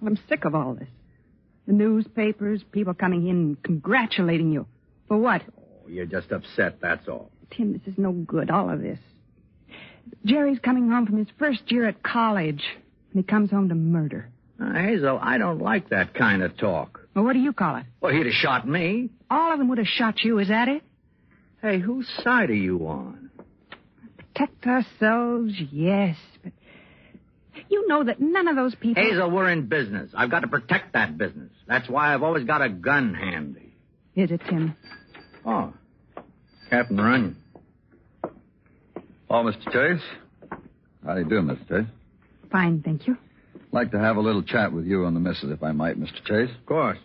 Well, 0.00 0.08
I'm 0.12 0.18
sick 0.28 0.44
of 0.44 0.54
all 0.54 0.74
this. 0.74 0.88
The 1.66 1.72
newspapers, 1.72 2.62
people 2.72 2.94
coming 2.94 3.28
in 3.28 3.56
congratulating 3.62 4.52
you. 4.52 4.66
For 5.08 5.18
what? 5.18 5.42
Oh, 5.58 5.88
you're 5.88 6.06
just 6.06 6.30
upset, 6.32 6.80
that's 6.80 7.06
all. 7.08 7.30
Tim, 7.50 7.72
this 7.72 7.82
is 7.92 7.98
no 7.98 8.12
good, 8.12 8.50
all 8.50 8.70
of 8.70 8.80
this. 8.80 8.98
Jerry's 10.24 10.58
coming 10.58 10.88
home 10.88 11.06
from 11.06 11.18
his 11.18 11.28
first 11.38 11.70
year 11.70 11.86
at 11.86 12.02
college, 12.02 12.62
and 13.12 13.14
he 13.14 13.22
comes 13.22 13.50
home 13.50 13.68
to 13.68 13.74
murder. 13.74 14.28
Uh, 14.60 14.72
Hazel, 14.74 15.18
I 15.20 15.38
don't 15.38 15.60
like 15.60 15.88
that 15.90 16.14
kind 16.14 16.42
of 16.42 16.56
talk. 16.56 17.00
Well, 17.14 17.24
what 17.24 17.32
do 17.32 17.38
you 17.40 17.52
call 17.52 17.76
it? 17.76 17.84
Well, 18.00 18.12
he'd 18.12 18.26
have 18.26 18.34
shot 18.34 18.68
me. 18.68 19.10
All 19.30 19.52
of 19.52 19.58
them 19.58 19.68
would 19.68 19.78
have 19.78 19.86
shot 19.86 20.22
you, 20.22 20.38
is 20.38 20.48
that 20.48 20.68
it? 20.68 20.82
Hey, 21.62 21.78
whose 21.78 22.08
side 22.22 22.50
are 22.50 22.54
you 22.54 22.86
on? 22.86 23.30
Protect 24.16 24.66
ourselves, 24.66 25.54
yes, 25.70 26.16
but 26.42 26.52
you 27.70 27.86
know 27.88 28.04
that 28.04 28.20
none 28.20 28.48
of 28.48 28.56
those 28.56 28.74
people. 28.74 29.02
Hazel, 29.02 29.30
we're 29.30 29.50
in 29.50 29.66
business. 29.66 30.10
I've 30.14 30.30
got 30.30 30.40
to 30.40 30.48
protect 30.48 30.92
that 30.94 31.16
business. 31.16 31.50
That's 31.66 31.88
why 31.88 32.12
I've 32.12 32.22
always 32.22 32.44
got 32.44 32.62
a 32.62 32.68
gun 32.68 33.14
handy. 33.14 33.72
Is 34.16 34.30
it, 34.30 34.40
Tim? 34.48 34.76
Oh, 35.46 35.72
Captain 36.68 36.96
Runyon. 36.98 37.36
Oh, 39.30 39.44
Mr. 39.44 39.64
Chase. 39.72 40.02
How 41.06 41.14
do 41.14 41.20
you 41.20 41.28
do, 41.28 41.40
Mr. 41.40 41.68
Chase? 41.68 41.90
Fine, 42.50 42.82
thank 42.84 43.06
you. 43.06 43.16
Like 43.72 43.92
to 43.92 43.98
have 43.98 44.16
a 44.16 44.20
little 44.20 44.42
chat 44.42 44.72
with 44.72 44.84
you 44.84 45.06
and 45.06 45.14
the 45.14 45.20
missus, 45.20 45.50
if 45.52 45.62
I 45.62 45.70
might, 45.72 45.98
Mr. 45.98 46.24
Chase. 46.24 46.50
Of 46.54 46.66
course. 46.66 46.98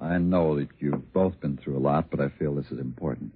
I 0.00 0.18
know 0.18 0.56
that 0.56 0.68
you've 0.78 1.12
both 1.12 1.38
been 1.40 1.58
through 1.58 1.76
a 1.76 1.80
lot, 1.80 2.10
but 2.10 2.20
I 2.20 2.30
feel 2.38 2.54
this 2.54 2.66
is 2.70 2.78
important. 2.78 3.32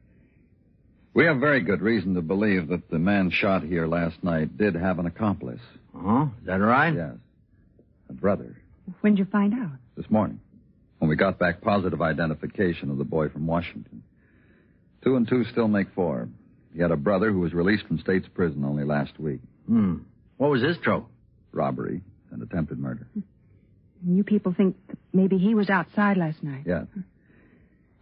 We 1.19 1.25
have 1.25 1.39
very 1.39 1.63
good 1.63 1.81
reason 1.81 2.15
to 2.15 2.23
believe 2.23 2.69
that 2.69 2.89
the 2.91 2.99
man 3.01 3.33
shot 3.33 3.65
here 3.65 3.89
last 3.89 4.23
night 4.23 4.57
did 4.57 4.77
have 4.77 5.01
an 5.01 5.07
accomplice. 5.07 5.61
Oh, 5.93 6.31
is 6.41 6.47
that 6.47 6.61
right? 6.61 6.95
Yes. 6.95 7.15
A 8.09 8.13
brother. 8.13 8.57
When'd 9.01 9.19
you 9.19 9.25
find 9.25 9.53
out? 9.53 9.73
This 9.97 10.09
morning. 10.11 10.39
When 11.01 11.09
we 11.09 11.17
got 11.17 11.37
back 11.37 11.61
positive 11.61 12.01
identification 12.01 12.89
of 12.89 12.99
the 12.99 13.05
boy 13.05 13.31
from 13.31 13.49
Washington. 13.49 14.05
Two 15.03 15.17
and 15.17 15.27
two 15.29 15.43
still 15.51 15.67
make 15.67 15.89
four. 15.93 16.29
He 16.73 16.81
had 16.81 16.93
a 16.93 16.97
brother 16.97 17.33
who 17.33 17.41
was 17.41 17.53
released 17.53 17.89
from 17.89 17.99
state's 17.99 18.29
prison 18.29 18.65
only 18.65 18.85
last 18.85 19.19
week. 19.19 19.41
Hmm. 19.67 19.97
What 20.37 20.53
was 20.53 20.63
his 20.63 20.77
trouble? 20.85 21.09
Robbery 21.51 22.01
and 22.31 22.41
attempted 22.45 22.79
murder. 22.79 23.09
You 24.07 24.23
people 24.23 24.55
think 24.57 24.77
that 24.87 24.99
maybe 25.13 25.37
he 25.37 25.57
was 25.57 25.69
outside 25.69 26.17
last 26.17 26.45
night. 26.45 26.63
Yes. 26.65 26.87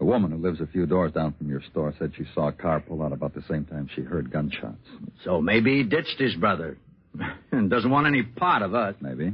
A 0.07 0.09
woman 0.09 0.31
who 0.31 0.39
lives 0.39 0.61
a 0.61 0.69
few 0.69 0.87
doors 0.87 1.11
down 1.11 1.35
from 1.37 1.49
your 1.49 1.61
store 1.69 1.93
said 1.99 2.13
she 2.17 2.23
saw 2.33 2.47
a 2.47 2.53
car 2.53 2.79
pull 2.79 3.03
out 3.03 3.13
about 3.13 3.35
the 3.35 3.43
same 3.51 3.65
time 3.65 3.89
she 3.93 4.03
heard 4.03 4.31
gunshots. 4.31 4.87
So 5.25 5.41
maybe 5.41 5.79
he 5.79 5.83
ditched 5.83 6.21
his 6.21 6.37
brother 6.37 6.79
and 7.51 7.69
doesn't 7.69 7.91
want 7.91 8.07
any 8.07 8.23
part 8.23 8.63
of 8.63 8.73
us. 8.73 8.95
Maybe. 9.01 9.33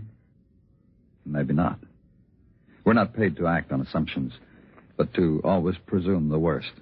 Maybe 1.27 1.53
not. 1.53 1.79
We're 2.87 2.95
not 2.95 3.13
paid 3.13 3.37
to 3.37 3.49
act 3.49 3.71
on 3.71 3.83
assumptions, 3.83 4.33
but 4.97 5.13
to 5.13 5.43
always 5.45 5.77
presume 5.87 6.31
the 6.31 6.39
worst. 6.39 6.73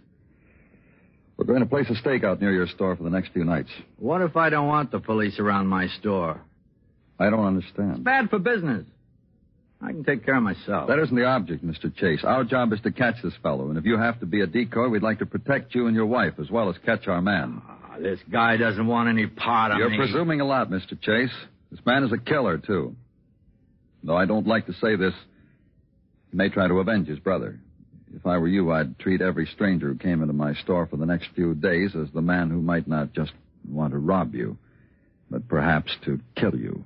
We're 1.37 1.47
going 1.47 1.59
to 1.59 1.67
place 1.67 1.87
a 1.91 2.01
stakeout 2.01 2.41
near 2.41 2.53
your 2.53 2.69
store 2.69 2.95
for 2.95 3.03
the 3.03 3.11
next 3.11 3.33
few 3.33 3.43
nights. 3.43 3.71
What 3.99 4.23
if 4.23 4.37
I 4.37 4.51
don't 4.51 4.69
want 4.69 4.93
the 4.93 5.01
police 5.01 5.41
around 5.41 5.67
my 5.67 5.89
store? 5.99 6.41
I 7.19 7.29
don't 7.29 7.45
understand. 7.45 7.91
It's 7.95 8.01
bad 8.05 8.31
for 8.31 8.39
business. 8.39 8.87
I 9.83 9.93
can 9.93 10.05
take 10.05 10.25
care 10.27 10.37
of 10.37 10.43
myself. 10.43 10.89
That 10.89 10.99
isn't 10.99 11.15
the 11.17 11.25
object, 11.25 11.65
Mr. 11.65 11.95
Chase. 11.95 12.21
Our 12.23 12.45
job 12.45 12.73
is 12.73 12.81
to 12.83 12.93
catch 12.93 13.17
this 13.23 13.33
fellow, 13.43 13.71
and 13.71 13.79
if 13.79 13.85
you 13.87 13.97
have 13.97 14.21
to 14.21 14.27
be 14.27 14.43
a 14.43 14.47
decoy, 14.47 14.89
we'd 14.89 15.03
like 15.03 15.21
to 15.21 15.27
protect 15.27 15.75
you 15.75 15.87
and 15.87 15.97
your 15.97 16.07
wife 16.07 16.35
as 16.39 16.51
well 16.51 16.69
as 16.69 16.77
catch 16.85 17.09
our 17.09 17.23
man. 17.23 17.63
Ah, 17.67 17.97
this 17.99 18.21
guy 18.31 18.59
doesn't 18.59 18.87
want 18.87 19.09
any 19.09 19.27
part 19.27 19.73
of 19.73 19.79
me. 19.79 19.85
You're 19.85 19.97
presuming 19.97 20.43
a 20.43 20.45
lot, 20.45 20.71
Mr. 20.71 21.01
Chase. 21.01 21.35
This 21.71 21.81
man 21.87 22.05
is 22.05 22.13
a 22.13 22.19
killer, 22.19 22.59
too. 22.59 22.95
Though 24.05 24.17
I 24.17 24.27
don't 24.27 24.47
like 24.47 24.67
to 24.67 24.73
say 24.75 24.97
this, 24.97 25.15
he 26.31 26.37
may 26.37 26.51
try 26.51 26.69
to 26.69 26.75
avenge 26.81 27.09
his 27.09 27.19
brother. 27.19 27.59
If 28.15 28.27
I 28.27 28.37
were 28.39 28.49
you, 28.49 28.71
I'd 28.73 28.99
treat 28.99 29.23
every 29.23 29.47
stranger 29.47 29.89
who 29.89 29.97
came 29.97 30.21
into 30.21 30.35
my 30.35 30.55
store 30.55 30.87
for 30.87 30.97
the 30.97 31.07
next 31.07 31.29
few 31.35 31.55
days 31.55 31.93
as 31.95 32.09
the 32.13 32.21
man 32.23 32.51
who 32.51 32.61
might 32.61 32.89
not 32.89 33.13
just 33.13 33.33
want 33.69 33.93
to 33.93 33.99
rob 33.99 34.35
you, 34.35 34.59
but 35.31 35.49
perhaps 35.49 35.93
to 36.05 36.19
kill 36.37 36.57
you. 36.57 36.85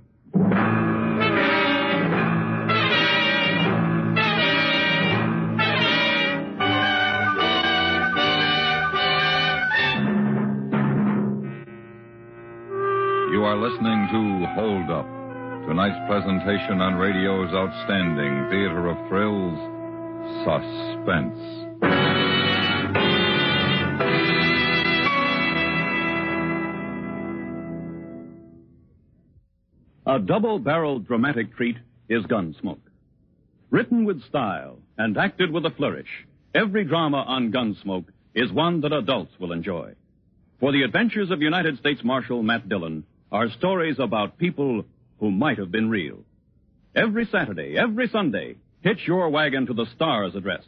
Are 13.54 13.70
listening 13.70 14.08
to 14.10 14.46
Hold 14.54 14.90
Up, 14.90 15.06
tonight's 15.68 15.94
presentation 16.08 16.80
on 16.80 16.96
radio's 16.96 17.54
outstanding 17.54 18.50
theater 18.50 18.88
of 18.88 18.96
thrills, 19.08 19.56
Suspense. 20.42 21.38
A 30.04 30.18
double 30.18 30.58
barreled 30.58 31.06
dramatic 31.06 31.54
treat 31.54 31.76
is 32.08 32.24
Gunsmoke. 32.24 32.78
Written 33.70 34.04
with 34.04 34.24
style 34.24 34.78
and 34.98 35.16
acted 35.16 35.52
with 35.52 35.64
a 35.64 35.70
flourish, 35.70 36.26
every 36.56 36.84
drama 36.84 37.18
on 37.18 37.52
Gunsmoke 37.52 38.08
is 38.34 38.50
one 38.50 38.80
that 38.80 38.92
adults 38.92 39.38
will 39.38 39.52
enjoy. 39.52 39.94
For 40.58 40.72
the 40.72 40.82
adventures 40.82 41.30
of 41.30 41.40
United 41.40 41.78
States 41.78 42.00
Marshal 42.02 42.42
Matt 42.42 42.68
Dillon 42.68 43.04
are 43.34 43.50
stories 43.58 43.96
about 43.98 44.38
people 44.38 44.84
who 45.18 45.28
might 45.28 45.58
have 45.58 45.72
been 45.72 45.90
real. 45.90 46.20
Every 46.94 47.26
Saturday, 47.32 47.76
every 47.76 48.08
Sunday, 48.08 48.54
hitch 48.80 49.00
your 49.08 49.28
wagon 49.28 49.66
to 49.66 49.74
the 49.74 49.86
Stars 49.96 50.36
address 50.36 50.62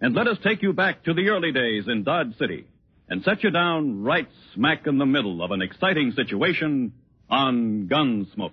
and 0.00 0.14
let 0.14 0.26
us 0.26 0.38
take 0.42 0.62
you 0.62 0.72
back 0.72 1.04
to 1.04 1.12
the 1.12 1.28
early 1.28 1.52
days 1.52 1.84
in 1.86 2.04
Dodge 2.04 2.34
City 2.38 2.64
and 3.10 3.22
set 3.22 3.44
you 3.44 3.50
down 3.50 4.02
right 4.02 4.26
smack 4.54 4.86
in 4.86 4.96
the 4.96 5.04
middle 5.04 5.42
of 5.42 5.50
an 5.50 5.60
exciting 5.60 6.12
situation 6.12 6.94
on 7.28 7.86
Gunsmoke. 7.86 8.52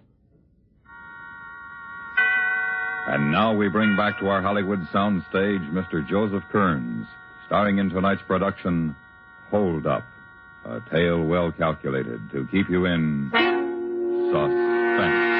And 3.08 3.32
now 3.32 3.56
we 3.56 3.70
bring 3.70 3.96
back 3.96 4.20
to 4.20 4.28
our 4.28 4.42
Hollywood 4.42 4.80
soundstage 4.94 5.72
Mr. 5.72 6.06
Joseph 6.10 6.44
Kearns, 6.52 7.08
starring 7.46 7.78
in 7.78 7.90
tonight's 7.90 8.22
production, 8.28 8.94
Hold 9.52 9.88
Up, 9.88 10.04
a 10.66 10.82
tale 10.92 11.24
well 11.24 11.52
calculated 11.52 12.20
to 12.32 12.48
keep 12.52 12.70
you 12.70 12.86
in 12.86 13.30
suspense. 14.32 15.34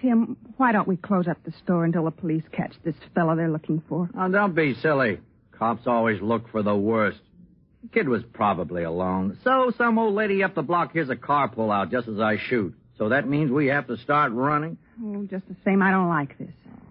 Tim, 0.00 0.36
why 0.56 0.70
don't 0.72 0.86
we 0.86 0.96
close 0.96 1.26
up 1.26 1.38
the 1.44 1.52
store 1.64 1.84
until 1.84 2.04
the 2.04 2.10
police 2.12 2.44
catch 2.52 2.72
this 2.84 2.94
fellow 3.14 3.34
they're 3.34 3.50
looking 3.50 3.82
for? 3.88 4.08
Oh, 4.16 4.28
don't 4.30 4.54
be 4.54 4.74
silly. 4.74 5.18
Cops 5.58 5.86
always 5.86 6.20
look 6.20 6.50
for 6.50 6.62
the 6.62 6.76
worst. 6.76 7.18
The 7.82 7.88
kid 7.88 8.08
was 8.08 8.22
probably 8.32 8.84
alone. 8.84 9.38
So 9.44 9.72
some 9.76 9.98
old 9.98 10.14
lady 10.14 10.42
up 10.42 10.54
the 10.54 10.62
block 10.62 10.92
hears 10.92 11.10
a 11.10 11.16
car 11.16 11.48
pull 11.48 11.70
out 11.70 11.90
just 11.90 12.08
as 12.08 12.20
I 12.20 12.36
shoot. 12.48 12.74
So 12.96 13.08
that 13.10 13.28
means 13.28 13.50
we 13.50 13.66
have 13.66 13.86
to 13.88 13.96
start 13.98 14.32
running? 14.32 14.76
Oh, 15.02 15.24
just 15.30 15.46
the 15.48 15.56
same, 15.64 15.82
I 15.82 15.90
don't 15.90 16.08
like 16.08 16.36
this. 16.38 16.50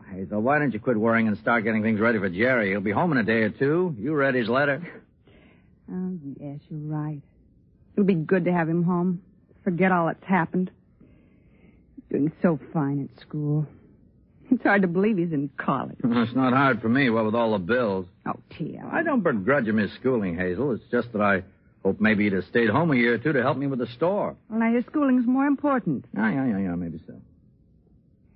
Hazel, 0.10 0.42
why 0.42 0.60
don't 0.60 0.74
you 0.74 0.80
quit 0.80 0.98
worrying 0.98 1.28
and 1.28 1.38
start 1.38 1.66
getting 1.66 1.84
things 1.84 2.00
ready 2.00 2.18
for 2.18 2.30
Jerry? 2.30 2.70
He'll 2.72 2.80
be 2.80 2.92
home 2.92 3.12
in 3.12 3.18
a 3.18 3.24
day 3.24 3.42
or 3.44 3.50
two. 3.50 3.94
You 3.98 4.14
read 4.16 4.36
his 4.36 4.50
letter? 4.50 4.88
Oh, 5.90 6.18
yes, 6.38 6.60
you're 6.70 6.82
right. 6.82 7.22
It'll 7.94 8.04
be 8.06 8.14
good 8.14 8.44
to 8.44 8.52
have 8.52 8.68
him 8.68 8.84
home. 8.84 9.22
Forget 9.64 9.94
all 9.94 10.08
that's 10.08 10.22
happened. 10.26 10.70
He's 11.96 12.04
doing 12.10 12.32
so 12.42 12.60
fine 12.74 13.08
at 13.10 13.22
school. 13.22 13.66
It's 14.52 14.64
hard 14.64 14.82
to 14.82 14.90
believe 14.90 15.16
he's 15.18 15.32
in 15.32 15.50
college. 15.56 15.96
it's 16.04 16.36
not 16.36 16.52
hard 16.52 16.82
for 16.82 16.90
me, 16.90 17.10
what 17.10 17.24
with 17.24 17.36
all 17.36 17.54
the 17.54 17.60
bills. 17.60 18.06
Oh, 18.27 18.39
Tim. 18.57 18.88
I 18.91 19.03
don't 19.03 19.22
begrudge 19.24 19.67
him 19.67 19.77
his 19.77 19.91
schooling, 19.93 20.36
Hazel. 20.36 20.72
It's 20.74 20.84
just 20.91 21.12
that 21.13 21.22
I 21.22 21.43
hope 21.84 22.01
maybe 22.01 22.25
he'd 22.25 22.34
have 22.34 22.46
stayed 22.46 22.69
home 22.69 22.91
a 22.91 22.96
year 22.96 23.13
or 23.13 23.17
two 23.17 23.31
to 23.34 23.41
help 23.41 23.57
me 23.57 23.67
with 23.67 23.79
the 23.79 23.88
store. 23.88 24.36
Well, 24.50 24.60
now, 24.60 24.72
your 24.72 24.81
schooling's 24.84 25.25
more 25.25 25.46
important. 25.46 26.05
Yeah, 26.15 26.31
yeah, 26.31 26.48
yeah, 26.48 26.57
yeah, 26.57 26.75
maybe 26.75 27.00
so. 27.07 27.13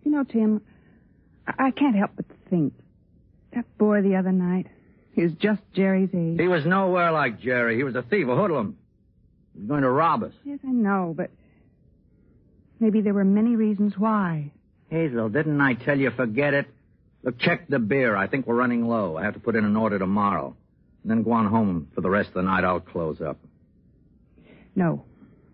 You 0.04 0.12
know, 0.12 0.24
Tim, 0.24 0.62
I, 1.48 1.68
I 1.68 1.72
can't 1.72 1.96
help 1.96 2.12
but 2.16 2.26
think. 2.50 2.74
That 3.54 3.66
boy 3.78 4.02
the 4.02 4.16
other 4.16 4.32
night, 4.32 4.68
he 5.14 5.24
was 5.24 5.34
just 5.34 5.62
Jerry's 5.74 6.10
age. 6.14 6.40
He 6.40 6.48
was 6.48 6.66
nowhere 6.66 7.12
like 7.12 7.42
Jerry. 7.42 7.76
He 7.76 7.84
was 7.84 7.96
a 7.96 8.02
thief, 8.02 8.28
a 8.30 8.36
hoodlum. 8.36 8.78
He 9.54 9.60
was 9.60 9.68
going 9.68 9.82
to 9.82 9.90
rob 9.90 10.24
us. 10.24 10.32
Yes, 10.46 10.60
I 10.66 10.72
know, 10.72 11.14
but 11.16 11.32
maybe 12.80 13.02
there 13.02 13.14
were 13.14 13.26
many 13.26 13.58
reasons 13.58 13.98
why. 13.98 14.52
Hazel, 14.90 15.28
didn't 15.28 15.60
I 15.60 15.74
tell 15.74 16.00
you 16.00 16.12
forget 16.12 16.54
it? 16.54 16.68
Look, 17.24 17.40
check 17.40 17.68
the 17.68 17.80
beer. 17.80 18.16
I 18.16 18.28
think 18.28 18.48
we're 18.48 18.56
running 18.56 18.88
low. 18.88 19.18
I 19.18 19.24
have 19.24 19.36
to 19.36 19.40
put 19.40 19.56
in 19.56 19.64
an 19.66 19.76
order 19.76 20.00
tomorrow. 20.00 20.56
And 21.04 21.12
then 21.12 21.24
go 21.24 21.32
on 21.32 21.48
home 21.48 21.88
for 21.94 22.02
the 22.02 22.10
rest 22.10 22.30
of 22.30 22.36
the 22.36 22.42
night. 22.44 22.64
I'll 22.64 22.80
close 22.80 23.22
up. 23.22 23.38
No, 24.76 25.04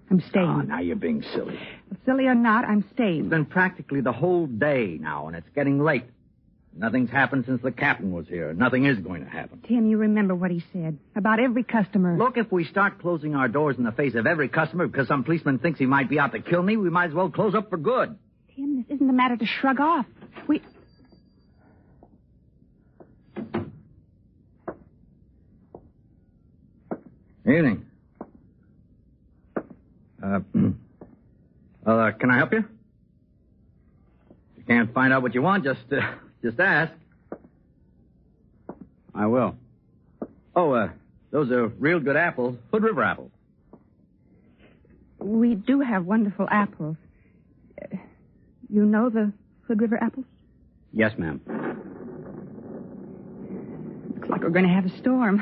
I'm 0.10 0.22
staying. 0.30 0.46
Oh, 0.46 0.62
now 0.62 0.80
you're 0.80 0.96
being 0.96 1.24
silly. 1.34 1.60
Silly 2.06 2.28
or 2.28 2.36
not, 2.36 2.66
I'm 2.66 2.86
staying. 2.94 3.22
It's 3.22 3.30
been 3.30 3.46
practically 3.46 4.02
the 4.02 4.12
whole 4.12 4.46
day 4.46 4.98
now, 5.00 5.28
and 5.28 5.36
it's 5.36 5.48
getting 5.56 5.84
late. 5.84 6.06
Nothing's 6.76 7.10
happened 7.10 7.46
since 7.48 7.62
the 7.64 7.72
captain 7.72 8.12
was 8.12 8.28
here. 8.28 8.54
Nothing 8.54 8.86
is 8.86 9.00
going 9.00 9.24
to 9.26 9.30
happen. 9.30 9.62
Tim, 9.68 9.88
you 9.88 9.98
remember 9.98 10.36
what 10.36 10.52
he 10.52 10.64
said 10.72 11.00
about 11.16 11.40
every 11.40 11.64
customer. 11.64 12.16
Look, 12.16 12.38
if 12.38 12.52
we 12.52 12.66
start 12.66 13.02
closing 13.02 13.34
our 13.34 13.48
doors 13.48 13.78
in 13.80 13.84
the 13.84 13.92
face 13.92 14.14
of 14.14 14.28
every 14.28 14.48
customer 14.48 14.86
because 14.86 15.08
some 15.08 15.24
policeman 15.24 15.58
thinks 15.58 15.80
he 15.80 15.88
might 15.88 16.08
be 16.08 16.20
out 16.20 16.34
to 16.34 16.40
kill 16.40 16.62
me, 16.62 16.78
we 16.78 16.92
might 16.92 17.10
as 17.10 17.16
well 17.16 17.32
close 17.32 17.56
up 17.56 17.72
for 17.72 17.78
good. 17.78 18.16
Tim, 18.56 18.78
this 18.78 18.96
isn't 18.96 19.10
a 19.10 19.14
matter 19.14 19.36
to 19.38 19.46
shrug 19.46 19.80
off. 19.80 20.06
We. 20.48 20.62
Evening. 27.48 27.86
Uh, 30.22 30.40
uh, 31.86 32.12
can 32.12 32.30
I 32.30 32.38
help 32.38 32.52
you? 32.52 32.60
If 34.30 34.58
you 34.58 34.64
can't 34.68 34.94
find 34.94 35.14
out 35.14 35.22
what 35.22 35.34
you 35.34 35.42
want, 35.42 35.64
just, 35.64 35.80
uh, 35.92 36.02
just 36.44 36.60
ask. 36.60 36.92
I 39.16 39.28
will. 39.28 39.56
Oh, 40.56 40.72
uh, 40.74 40.90
those 41.32 41.50
are 41.52 41.68
real 41.68 42.00
good 42.02 42.18
apples. 42.18 42.58
Hood 42.72 42.84
River 42.84 43.04
apples. 43.04 43.32
We 45.20 45.56
do 45.56 45.80
have 45.80 46.06
wonderful 46.06 46.48
apples. 46.52 46.98
Uh, 47.82 47.96
You 48.70 48.86
know 48.86 49.10
the 49.10 49.32
Hood 49.68 49.82
River 49.82 49.98
apples? 50.04 50.26
Yes, 50.92 51.14
ma'am. 51.18 51.40
Looks 54.16 54.30
like 54.30 54.44
we're 54.44 54.50
going 54.50 54.68
to 54.68 54.74
have 54.74 54.86
a 54.86 54.98
storm. 55.00 55.42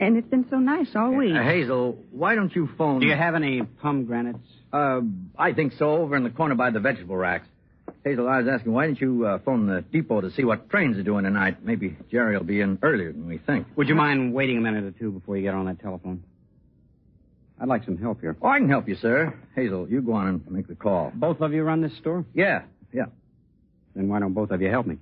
And 0.00 0.16
it's 0.16 0.28
been 0.28 0.46
so 0.50 0.58
nice 0.58 0.88
all 0.94 1.14
week. 1.14 1.34
Uh, 1.34 1.42
Hazel, 1.42 1.98
why 2.10 2.34
don't 2.34 2.54
you 2.54 2.68
phone... 2.76 3.00
Do 3.00 3.06
you 3.06 3.14
have 3.16 3.34
any 3.34 3.62
pomegranates? 3.62 4.38
Uh, 4.72 5.00
I 5.38 5.52
think 5.52 5.72
so, 5.74 5.90
over 5.96 6.16
in 6.16 6.24
the 6.24 6.30
corner 6.30 6.54
by 6.54 6.70
the 6.70 6.80
vegetable 6.80 7.16
racks. 7.16 7.46
Hazel, 8.04 8.28
I 8.28 8.38
was 8.38 8.48
asking, 8.48 8.72
why 8.72 8.86
didn't 8.86 9.00
you 9.00 9.26
uh, 9.26 9.38
phone 9.38 9.66
the 9.66 9.80
depot 9.80 10.20
to 10.20 10.30
see 10.32 10.44
what 10.44 10.68
trains 10.68 10.98
are 10.98 11.02
doing 11.02 11.24
tonight? 11.24 11.64
Maybe 11.64 11.96
Jerry 12.10 12.36
will 12.36 12.44
be 12.44 12.60
in 12.60 12.78
earlier 12.82 13.12
than 13.12 13.26
we 13.26 13.38
think. 13.38 13.66
Would 13.76 13.88
you 13.88 13.94
mind 13.94 14.34
waiting 14.34 14.58
a 14.58 14.60
minute 14.60 14.84
or 14.84 14.90
two 14.90 15.12
before 15.12 15.36
you 15.36 15.42
get 15.42 15.54
on 15.54 15.66
that 15.66 15.80
telephone? 15.80 16.22
I'd 17.58 17.68
like 17.68 17.84
some 17.84 17.96
help 17.96 18.20
here. 18.20 18.36
Oh, 18.42 18.48
I 18.48 18.58
can 18.58 18.68
help 18.68 18.86
you, 18.88 18.96
sir. 18.96 19.34
Hazel, 19.54 19.88
you 19.88 20.02
go 20.02 20.12
on 20.12 20.28
and 20.28 20.50
make 20.50 20.68
the 20.68 20.74
call. 20.74 21.10
Both 21.14 21.40
of 21.40 21.54
you 21.54 21.62
run 21.62 21.80
this 21.80 21.96
store? 21.96 22.24
Yeah, 22.34 22.62
yeah. 22.92 23.06
Then 23.94 24.08
why 24.08 24.18
don't 24.18 24.34
both 24.34 24.50
of 24.50 24.60
you 24.60 24.68
help 24.68 24.86
me? 24.86 24.98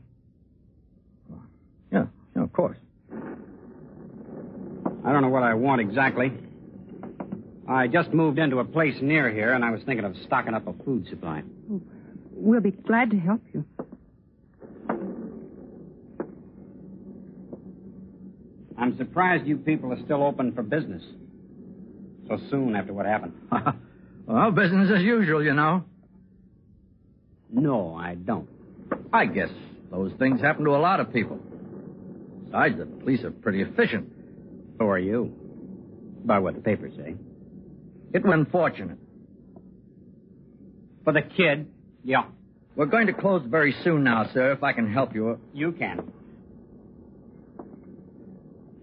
Yeah, 1.91 2.07
yeah, 2.37 2.43
of 2.43 2.53
course. 2.53 2.77
I 5.05 5.13
don't 5.13 5.23
know 5.23 5.29
what 5.29 5.43
I 5.43 5.55
want 5.55 5.81
exactly. 5.81 6.33
I 7.69 7.89
just 7.89 8.11
moved 8.11 8.39
into 8.39 8.59
a 8.59 8.65
place 8.65 8.95
near 9.01 9.31
here, 9.31 9.53
and 9.53 9.65
I 9.65 9.71
was 9.71 9.81
thinking 9.85 10.05
of 10.05 10.15
stocking 10.27 10.55
up 10.55 10.67
a 10.67 10.73
food 10.85 11.07
supply. 11.09 11.43
Oh, 11.71 11.81
we'll 12.33 12.61
be 12.61 12.71
glad 12.71 13.11
to 13.11 13.19
help 13.19 13.43
you. 13.53 13.65
I'm 18.79 18.97
surprised 18.97 19.47
you 19.47 19.57
people 19.57 19.93
are 19.93 20.03
still 20.05 20.23
open 20.23 20.53
for 20.53 20.63
business. 20.63 21.03
So 22.29 22.39
soon 22.51 22.75
after 22.75 22.93
what 22.93 23.07
happened. 23.07 23.35
well, 24.27 24.51
business 24.51 24.91
as 24.95 25.03
usual, 25.03 25.45
you 25.45 25.55
know. 25.55 25.85
No, 27.51 27.95
I 27.95 28.15
don't. 28.15 28.49
I 29.13 29.27
guess 29.27 29.51
those 29.91 30.13
things 30.19 30.41
happen 30.41 30.65
to 30.65 30.73
a 30.73 30.79
lot 30.79 31.01
of 31.01 31.13
people. 31.13 31.39
Besides, 32.47 32.79
the 32.79 32.87
police 32.87 33.23
are 33.23 33.31
pretty 33.31 33.63
efficient. 33.63 34.14
So 34.79 34.87
are 34.89 34.99
you. 34.99 35.33
By 36.25 36.39
what 36.39 36.55
the 36.55 36.61
papers 36.61 36.93
say. 36.97 37.15
It 38.13 38.25
was 38.25 38.33
unfortunate. 38.33 38.99
For 41.05 41.13
the 41.13 41.23
kid, 41.23 41.69
yeah. 42.03 42.25
We're 42.77 42.87
going 42.87 43.07
to 43.09 43.13
close 43.13 43.43
very 43.47 43.75
soon 43.85 44.05
now, 44.05 44.29
sir, 44.33 44.53
if 44.53 44.63
I 44.63 44.73
can 44.73 44.93
help 44.93 45.15
you. 45.15 45.39
You 45.53 45.73
can. 45.73 46.11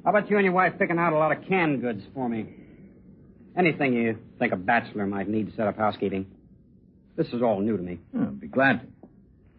How 0.04 0.10
about 0.12 0.30
you 0.30 0.38
and 0.38 0.46
your 0.46 0.54
wife 0.54 0.74
picking 0.80 0.98
out 0.98 1.14
a 1.14 1.18
lot 1.18 1.36
of 1.36 1.46
canned 1.48 1.82
goods 1.82 2.04
for 2.14 2.28
me? 2.30 2.48
Anything 3.58 3.94
you 3.94 4.18
think 4.40 4.54
a 4.54 4.56
bachelor 4.56 5.06
might 5.06 5.28
need 5.28 5.50
to 5.50 5.56
set 5.56 5.68
up 5.68 5.78
housekeeping. 5.78 6.26
This 7.18 7.28
is 7.28 7.42
all 7.42 7.60
new 7.60 7.76
to 7.76 7.84
me. 7.84 8.00
Oh, 8.16 8.22
I'll 8.22 8.26
be 8.32 8.48
glad 8.48 8.82
to. 8.82 8.88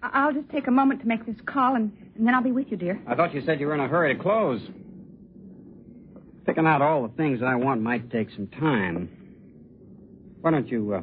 I- 0.02 0.10
I'll 0.24 0.32
just 0.32 0.48
take 0.50 0.66
a 0.66 0.70
moment 0.70 1.00
to 1.02 1.06
make 1.06 1.24
this 1.26 1.36
call, 1.46 1.76
and, 1.76 1.92
and 2.16 2.26
then 2.26 2.34
I'll 2.34 2.42
be 2.42 2.52
with 2.52 2.68
you, 2.70 2.76
dear. 2.76 3.00
I 3.06 3.14
thought 3.14 3.34
you 3.34 3.42
said 3.44 3.60
you 3.60 3.66
were 3.66 3.74
in 3.74 3.80
a 3.80 3.88
hurry 3.88 4.14
to 4.16 4.20
close. 4.20 4.60
Picking 6.44 6.66
out 6.66 6.82
all 6.82 7.02
the 7.06 7.14
things 7.14 7.40
I 7.42 7.54
want 7.54 7.80
might 7.82 8.10
take 8.10 8.30
some 8.30 8.48
time. 8.48 9.08
Why 10.40 10.50
don't 10.50 10.66
you 10.68 10.94
uh, 10.94 11.02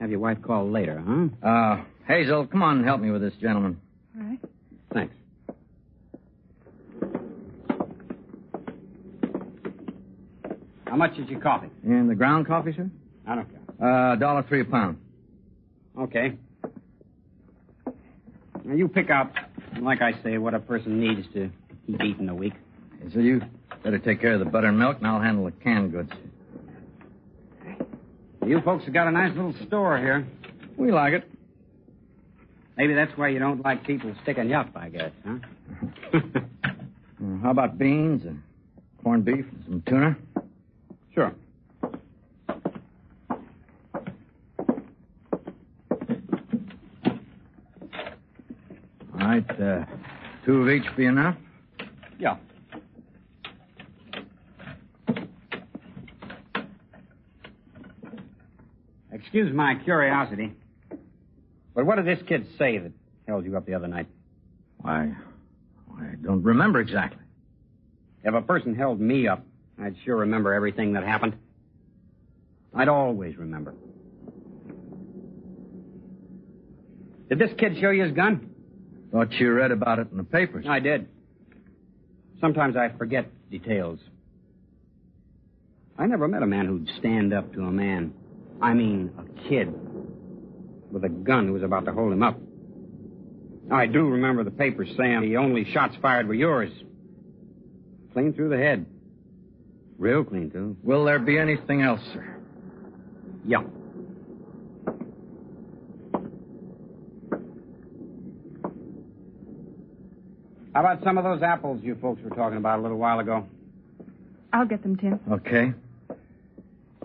have 0.00 0.10
your 0.10 0.20
wife 0.20 0.38
call 0.42 0.70
later, 0.70 1.02
huh? 1.06 1.46
Uh, 1.46 1.84
Hazel, 2.08 2.46
come 2.46 2.62
on 2.62 2.78
and 2.78 2.86
help 2.86 3.00
me 3.00 3.10
with 3.10 3.20
this 3.20 3.34
gentleman. 3.40 3.80
All 4.18 4.26
right. 4.26 4.38
Thanks. 4.94 5.14
How 10.86 10.96
much 10.96 11.18
is 11.18 11.28
your 11.28 11.40
coffee? 11.40 11.68
And 11.84 12.08
the 12.08 12.14
ground 12.14 12.46
coffee, 12.46 12.72
sir? 12.74 12.88
I 13.26 13.34
don't 13.34 13.48
care. 13.50 14.12
Uh, 14.12 14.16
dollar 14.16 14.42
three 14.44 14.62
a 14.62 14.64
pound. 14.64 14.98
Okay. 15.98 16.32
Now 18.64 18.74
you 18.74 18.88
pick 18.88 19.10
out, 19.10 19.32
like 19.80 20.00
I 20.00 20.12
say, 20.22 20.38
what 20.38 20.54
a 20.54 20.58
person 20.60 20.98
needs 20.98 21.26
to 21.34 21.50
keep 21.86 22.02
eating 22.02 22.28
a 22.28 22.34
week. 22.34 22.54
So 23.12 23.18
you 23.18 23.42
Better 23.86 23.98
take 24.00 24.20
care 24.20 24.32
of 24.32 24.40
the 24.40 24.46
buttermilk, 24.46 24.96
and 24.96 25.06
I'll 25.06 25.20
handle 25.20 25.44
the 25.44 25.52
canned 25.52 25.92
goods. 25.92 26.10
You 28.44 28.60
folks 28.62 28.84
have 28.84 28.92
got 28.92 29.06
a 29.06 29.12
nice 29.12 29.30
little 29.36 29.54
store 29.64 29.96
here. 29.98 30.26
We 30.76 30.90
like 30.90 31.12
it. 31.12 31.22
Maybe 32.76 32.94
that's 32.94 33.16
why 33.16 33.28
you 33.28 33.38
don't 33.38 33.64
like 33.64 33.86
people 33.86 34.12
sticking 34.24 34.50
you 34.50 34.56
up, 34.56 34.70
I 34.74 34.88
guess, 34.88 35.12
huh? 35.24 35.38
Uh, 37.18 37.38
how 37.42 37.50
about 37.50 37.78
beans 37.78 38.22
and 38.26 38.42
corned 39.02 39.24
beef 39.24 39.46
and 39.50 39.64
some 39.64 39.82
tuna? 39.88 40.16
Sure. 41.14 41.34
All 49.14 49.26
right, 49.26 49.60
uh, 49.60 49.86
two 50.44 50.60
of 50.60 50.68
each 50.68 50.84
be 50.94 51.06
enough? 51.06 51.36
Yeah. 52.18 52.36
Excuse 59.36 59.54
my 59.54 59.74
curiosity, 59.84 60.50
but 61.74 61.84
what 61.84 61.96
did 61.96 62.06
this 62.06 62.26
kid 62.26 62.46
say 62.56 62.78
that 62.78 62.90
held 63.28 63.44
you 63.44 63.54
up 63.54 63.66
the 63.66 63.74
other 63.74 63.86
night? 63.86 64.06
Why, 64.78 65.14
I 65.94 66.14
don't 66.22 66.42
remember 66.42 66.80
exactly. 66.80 67.22
If 68.24 68.32
a 68.32 68.40
person 68.40 68.74
held 68.74 68.98
me 68.98 69.28
up, 69.28 69.44
I'd 69.78 69.94
sure 70.06 70.16
remember 70.16 70.54
everything 70.54 70.94
that 70.94 71.04
happened. 71.04 71.36
I'd 72.74 72.88
always 72.88 73.36
remember. 73.36 73.74
Did 77.28 77.38
this 77.38 77.50
kid 77.58 77.76
show 77.78 77.90
you 77.90 78.04
his 78.04 78.14
gun? 78.14 78.54
Thought 79.12 79.32
you 79.32 79.52
read 79.52 79.70
about 79.70 79.98
it 79.98 80.08
in 80.10 80.16
the 80.16 80.24
papers. 80.24 80.64
I 80.66 80.80
did. 80.80 81.08
Sometimes 82.40 82.74
I 82.74 82.88
forget 82.96 83.30
details. 83.50 83.98
I 85.98 86.06
never 86.06 86.26
met 86.26 86.42
a 86.42 86.46
man 86.46 86.64
who'd 86.64 86.88
stand 86.98 87.34
up 87.34 87.52
to 87.52 87.64
a 87.64 87.70
man. 87.70 88.14
I 88.60 88.74
mean, 88.74 89.12
a 89.18 89.48
kid. 89.48 89.72
With 90.90 91.04
a 91.04 91.08
gun 91.08 91.48
who 91.48 91.52
was 91.52 91.62
about 91.62 91.84
to 91.86 91.92
hold 91.92 92.12
him 92.12 92.22
up. 92.22 92.38
I 93.70 93.86
do 93.86 94.08
remember 94.08 94.44
the 94.44 94.50
papers 94.50 94.88
saying 94.96 95.22
the 95.22 95.36
only 95.36 95.64
shots 95.72 95.96
fired 96.00 96.28
were 96.28 96.34
yours. 96.34 96.70
Clean 98.12 98.32
through 98.32 98.50
the 98.50 98.56
head. 98.56 98.86
Real 99.98 100.24
clean, 100.24 100.50
too. 100.50 100.76
Will 100.82 101.04
there 101.04 101.18
be 101.18 101.38
anything 101.38 101.82
else, 101.82 102.00
sir? 102.12 102.38
Yeah. 103.44 103.62
How 110.74 110.80
about 110.80 111.02
some 111.02 111.16
of 111.16 111.24
those 111.24 111.42
apples 111.42 111.80
you 111.82 111.96
folks 111.96 112.22
were 112.22 112.36
talking 112.36 112.58
about 112.58 112.80
a 112.80 112.82
little 112.82 112.98
while 112.98 113.18
ago? 113.18 113.46
I'll 114.52 114.66
get 114.66 114.82
them, 114.82 114.96
Tim. 114.96 115.18
Okay. 115.30 115.72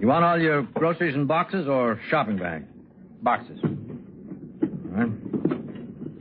You 0.01 0.07
want 0.07 0.25
all 0.25 0.39
your 0.39 0.63
groceries 0.63 1.13
in 1.13 1.27
boxes 1.27 1.67
or 1.67 1.99
shopping 2.09 2.39
bags? 2.39 2.65
Boxes. 3.21 3.59
All 3.63 3.69
right. 4.89 5.11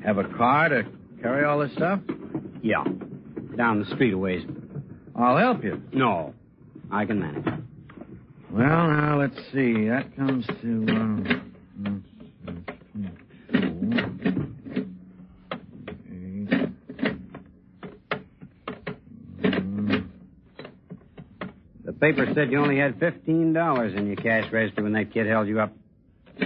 Have 0.05 0.19
a 0.19 0.25
car 0.37 0.69
to 0.69 0.85
carry 1.23 1.47
all 1.47 1.61
this 1.61 1.73
stuff? 1.73 2.01
Yeah. 2.63 2.85
Down 3.57 3.81
the 3.81 3.87
street 3.95 4.13
a 4.13 4.19
ways. 4.19 4.47
I'll 5.17 5.39
help 5.39 5.65
you. 5.65 5.81
No. 5.95 6.35
I 6.93 7.07
can 7.07 7.21
manage. 7.21 7.47
Well, 8.53 8.67
now, 8.67 9.19
let's 9.19 9.37
see. 9.51 9.89
That 9.89 10.15
comes 10.15 10.47
to, 10.61 11.41
uh... 11.87 11.91
paper 22.01 22.27
said 22.35 22.51
you 22.51 22.59
only 22.61 22.79
had 22.79 22.99
$15 22.99 23.97
in 23.97 24.07
your 24.07 24.17
cash 24.17 24.51
register 24.53 24.83
when 24.83 24.93
that 24.95 25.13
kid 25.13 25.27
held 25.27 25.47
you 25.47 25.61
up. 25.61 25.73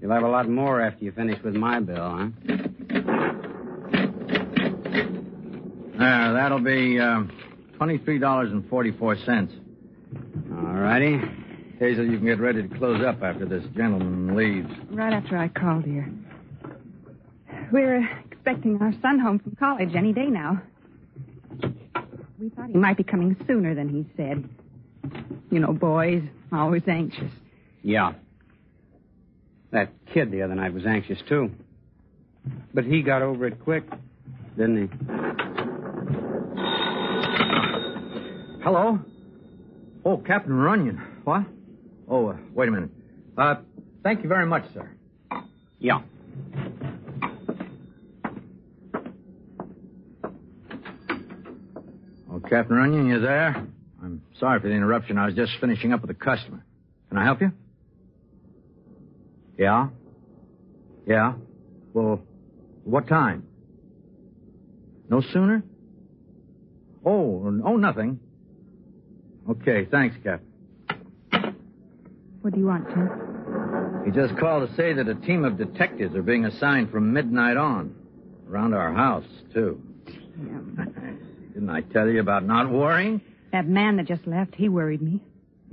You'll 0.00 0.10
have 0.10 0.22
a 0.22 0.28
lot 0.28 0.48
more 0.48 0.80
after 0.80 1.04
you 1.04 1.12
finish 1.12 1.40
with 1.44 1.54
my 1.54 1.78
bill, 1.80 1.96
huh? 1.96 2.28
There, 5.98 6.32
that'll 6.32 6.58
be, 6.58 6.98
uh, 6.98 7.22
$23.44. 7.78 9.48
All 10.50 10.74
righty. 10.74 11.20
Hazel, 11.78 12.04
you 12.04 12.16
can 12.16 12.26
get 12.26 12.40
ready 12.40 12.66
to 12.66 12.78
close 12.78 13.04
up 13.04 13.22
after 13.22 13.44
this 13.44 13.64
gentleman 13.76 14.34
leaves. 14.36 14.70
Right 14.90 15.12
after 15.12 15.36
I 15.36 15.48
called 15.48 15.84
here. 15.84 16.08
We're 17.70 18.08
expecting 18.30 18.78
our 18.80 18.92
son 19.02 19.18
home 19.18 19.38
from 19.38 19.56
college 19.56 19.94
any 19.94 20.12
day 20.12 20.26
now. 20.26 20.62
We 22.42 22.48
thought 22.48 22.70
he 22.70 22.76
might 22.76 22.96
be 22.96 23.04
coming 23.04 23.36
sooner 23.46 23.72
than 23.72 23.88
he 23.88 24.04
said. 24.16 24.42
You 25.52 25.60
know, 25.60 25.72
boys, 25.72 26.24
always 26.50 26.82
anxious. 26.88 27.30
Yeah. 27.84 28.14
That 29.70 29.90
kid 30.12 30.32
the 30.32 30.42
other 30.42 30.56
night 30.56 30.74
was 30.74 30.84
anxious, 30.84 31.18
too. 31.28 31.52
But 32.74 32.84
he 32.84 33.02
got 33.02 33.22
over 33.22 33.46
it 33.46 33.60
quick, 33.62 33.84
didn't 34.56 34.88
he? 34.88 34.96
Hello? 38.64 38.98
Oh, 40.04 40.16
Captain 40.16 40.54
Runyon. 40.54 41.00
What? 41.22 41.44
Oh, 42.08 42.30
uh, 42.30 42.36
wait 42.54 42.68
a 42.68 42.72
minute. 42.72 42.90
Uh, 43.38 43.54
thank 44.02 44.24
you 44.24 44.28
very 44.28 44.46
much, 44.46 44.64
sir. 44.74 44.90
Yeah. 45.78 46.00
Oh, 52.34 52.40
Captain 52.52 52.76
Runyon, 52.76 53.06
you 53.06 53.18
there? 53.18 53.66
I'm 54.02 54.20
sorry 54.38 54.60
for 54.60 54.68
the 54.68 54.74
interruption. 54.74 55.16
I 55.16 55.24
was 55.24 55.34
just 55.34 55.52
finishing 55.58 55.94
up 55.94 56.02
with 56.02 56.10
a 56.10 56.14
customer. 56.14 56.62
Can 57.08 57.16
I 57.16 57.24
help 57.24 57.40
you? 57.40 57.50
Yeah? 59.56 59.88
Yeah? 61.06 61.32
Well, 61.94 62.20
what 62.84 63.08
time? 63.08 63.46
No 65.08 65.22
sooner? 65.32 65.62
Oh, 67.06 67.42
oh, 67.64 67.76
nothing. 67.78 68.20
Okay, 69.48 69.86
thanks, 69.90 70.14
Captain. 70.22 71.56
What 72.42 72.52
do 72.52 72.60
you 72.60 72.66
want, 72.66 72.86
Tim? 72.88 74.02
He 74.04 74.10
just 74.10 74.38
called 74.38 74.68
to 74.68 74.76
say 74.76 74.92
that 74.92 75.08
a 75.08 75.14
team 75.14 75.46
of 75.46 75.56
detectives 75.56 76.14
are 76.14 76.22
being 76.22 76.44
assigned 76.44 76.90
from 76.90 77.14
midnight 77.14 77.56
on. 77.56 77.94
Around 78.46 78.74
our 78.74 78.92
house, 78.92 79.24
too. 79.54 79.80
Didn't 81.52 81.70
I 81.70 81.80
tell 81.82 82.08
you 82.08 82.20
about 82.20 82.44
not 82.44 82.70
worrying? 82.70 83.20
That 83.52 83.66
man 83.66 83.96
that 83.96 84.06
just 84.06 84.26
left, 84.26 84.54
he 84.54 84.68
worried 84.68 85.02
me. 85.02 85.20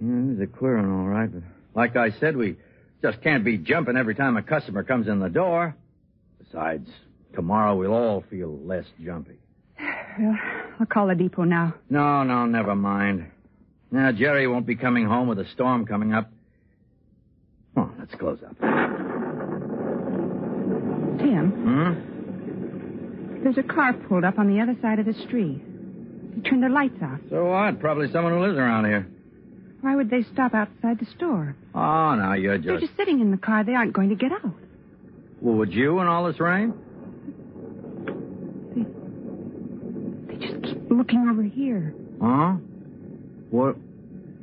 Yeah, 0.02 0.32
he's 0.32 0.42
a 0.42 0.48
queer 0.48 0.78
one, 0.78 0.92
all 0.92 1.08
right. 1.08 1.32
But 1.32 1.44
like 1.76 1.96
I 1.96 2.12
said, 2.20 2.36
we 2.36 2.58
just 3.02 3.22
can't 3.22 3.44
be 3.46 3.58
jumping 3.58 3.96
every 3.96 4.16
time 4.16 4.36
a 4.38 4.44
customer 4.44 4.84
comes 4.84 5.08
in 5.08 5.20
the 5.20 5.30
door. 5.30 5.76
Besides, 6.44 6.90
tomorrow 7.34 7.76
we'll 7.76 7.94
all 7.94 8.24
feel 8.30 8.58
less 8.64 8.86
jumpy. 9.04 9.38
Well, 10.20 10.36
I'll 10.82 10.86
call 10.86 11.08
the 11.08 11.16
depot 11.16 11.44
now. 11.46 11.76
No, 11.90 12.24
no, 12.24 12.46
never 12.46 12.76
mind. 12.76 13.28
Now, 13.90 14.12
Jerry 14.12 14.48
won't 14.48 14.66
be 14.66 14.76
coming 14.76 15.06
home 15.06 15.30
with 15.30 15.40
a 15.40 15.48
storm 15.54 15.86
coming 15.86 16.14
up. 16.14 16.30
Oh, 17.78 17.90
let's 17.98 18.14
close 18.16 18.40
up. 18.46 18.58
Tim, 21.20 21.52
Hmm? 21.52 23.44
there's 23.44 23.58
a 23.58 23.64
car 23.64 23.94
pulled 23.94 24.26
up 24.26 24.38
on 24.40 24.48
the 24.54 24.60
other 24.60 24.76
side 24.82 25.00
of 25.00 25.06
the 25.06 25.14
street. 25.26 25.62
They 26.36 26.42
turned 26.50 26.64
their 26.64 26.70
lights 26.70 26.98
off. 27.02 27.20
So 27.30 27.46
what? 27.46 27.80
Probably 27.80 28.12
someone 28.12 28.34
who 28.34 28.40
lives 28.42 28.58
around 28.58 28.86
here. 28.86 29.08
Why 29.82 29.96
would 29.96 30.10
they 30.10 30.24
stop 30.34 30.54
outside 30.54 31.00
the 31.00 31.06
store? 31.16 31.56
Oh, 31.74 32.16
now 32.16 32.34
you're 32.34 32.58
just. 32.58 32.68
They're 32.68 32.80
just. 32.80 32.98
sitting 32.98 33.22
in 33.22 33.32
the 33.32 33.38
car. 33.38 33.64
They 33.64 33.76
aren't 33.76 33.94
going 33.94 34.10
to 34.10 34.16
get 34.16 34.32
out. 34.32 34.54
Well, 35.42 35.56
would 35.56 35.72
you 35.74 36.00
in 36.00 36.08
all 36.08 36.26
this 36.26 36.40
rain? 36.40 36.74
They 40.28 40.36
just 40.46 40.62
keep 40.64 40.90
looking 40.92 41.28
over 41.30 41.44
here. 41.44 41.94
Huh? 42.22 42.56
What? 43.50 43.78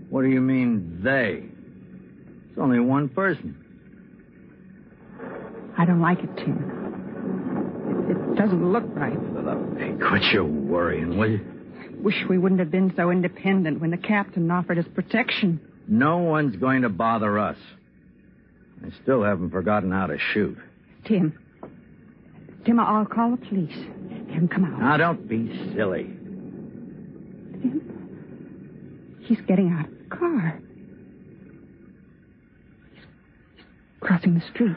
What 0.09 0.22
do 0.22 0.29
you 0.29 0.40
mean 0.40 1.01
they? 1.03 1.44
It's 2.51 2.59
only 2.59 2.81
one 2.81 3.09
person. 3.11 3.62
I 5.79 5.85
don't 5.85 6.01
like 6.01 6.20
it, 6.20 6.35
Tim. 6.38 8.07
It, 8.09 8.16
it 8.16 8.37
doesn't 8.37 8.72
look 8.72 8.85
right. 8.94 9.12
Hey, 9.79 9.92
quit 10.09 10.22
your 10.33 10.44
worrying, 10.44 11.18
will 11.18 11.31
you? 11.31 11.56
Wish 11.98 12.24
we 12.28 12.38
wouldn't 12.38 12.61
have 12.61 12.70
been 12.70 12.92
so 12.96 13.11
independent 13.11 13.80
when 13.80 13.90
the 13.90 13.96
captain 13.96 14.50
offered 14.50 14.78
us 14.78 14.85
protection. 14.94 15.61
No 15.88 16.18
one's 16.18 16.56
going 16.56 16.82
to 16.82 16.88
bother 16.88 17.38
us. 17.38 17.56
I 18.85 18.90
still 19.02 19.22
haven't 19.22 19.50
forgotten 19.50 19.90
how 19.90 20.06
to 20.06 20.18
shoot. 20.18 20.59
Tim. 21.04 21.38
Tim, 22.64 22.80
I'll 22.80 23.06
call 23.06 23.30
the 23.30 23.37
police. 23.38 23.76
Tim, 24.32 24.48
come 24.48 24.64
out. 24.64 24.80
Now, 24.80 24.96
don't 24.96 25.28
be 25.28 25.48
silly. 25.74 26.04
Tim. 27.62 29.18
He's 29.22 29.40
getting 29.42 29.72
out 29.72 29.87
of 29.87 29.90
the 29.98 30.16
car. 30.16 30.61
He's 32.94 33.04
crossing 34.00 34.35
the 34.35 34.42
street. 34.52 34.76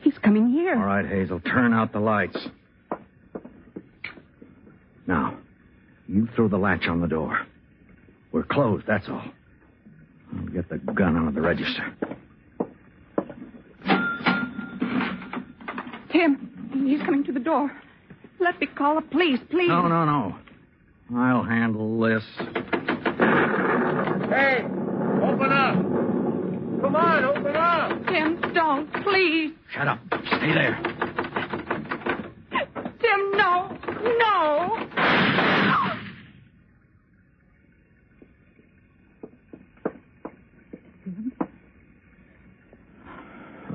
He's 0.00 0.16
coming 0.18 0.50
here. 0.50 0.76
All 0.76 0.84
right, 0.86 1.04
Hazel, 1.06 1.40
turn 1.40 1.74
out 1.74 1.92
the 1.92 2.00
lights. 2.00 2.38
Now, 5.06 5.36
you 6.08 6.28
throw 6.34 6.48
the 6.48 6.56
latch 6.58 6.86
on 6.88 7.00
the 7.00 7.08
door. 7.08 7.40
We're 8.32 8.44
closed, 8.44 8.86
that's 8.86 9.08
all. 9.08 9.24
I'll 10.36 10.46
get 10.48 10.68
the 10.68 10.78
gun 10.78 11.16
out 11.16 11.28
of 11.28 11.34
the 11.34 11.40
register. 11.40 11.94
Tim, 16.12 16.84
he's 16.86 17.00
coming 17.02 17.24
to 17.24 17.32
the 17.32 17.40
door. 17.40 17.70
Let 18.38 18.60
me 18.60 18.66
call 18.66 18.96
the 18.96 19.02
police, 19.02 19.40
please. 19.50 19.68
No, 19.68 19.88
no, 19.88 20.04
no. 20.04 20.36
I'll 21.16 21.42
handle 21.42 22.00
this. 22.00 22.22
Hey, 24.28 24.64
open 25.22 25.52
up. 25.52 25.74
Come 26.82 26.96
on, 26.96 27.24
open 27.24 27.56
up. 27.56 28.06
Tim, 28.06 28.40
don't, 28.54 28.92
please. 29.04 29.52
Shut 29.72 29.88
up. 29.88 29.98
Stay 30.26 30.52
there. 30.52 30.78
Tim, 33.00 33.30
no. 33.32 33.78
No. 34.18 34.85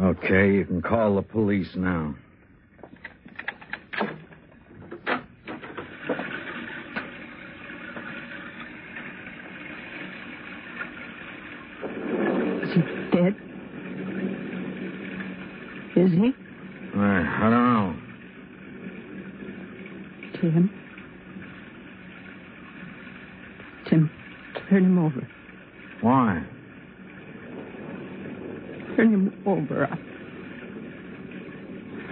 Okay, 0.01 0.51
you 0.53 0.65
can 0.65 0.81
call 0.81 1.15
the 1.15 1.21
police 1.21 1.75
now. 1.75 2.15
Is 12.63 12.73
he 12.73 12.81
dead? 13.11 13.35
Is 15.95 16.11
he? 16.11 16.33
I, 16.95 16.97
I 16.97 17.49
don't 17.49 17.73
know. 17.73 17.95
Tim? 20.41 20.69
Tim, 23.87 24.09
turn 24.67 24.85
him 24.85 24.97
over. 24.97 25.27
Why? 26.01 26.43
Turn 28.95 29.13
him 29.13 29.43
over. 29.45 29.85
I, 29.85 29.97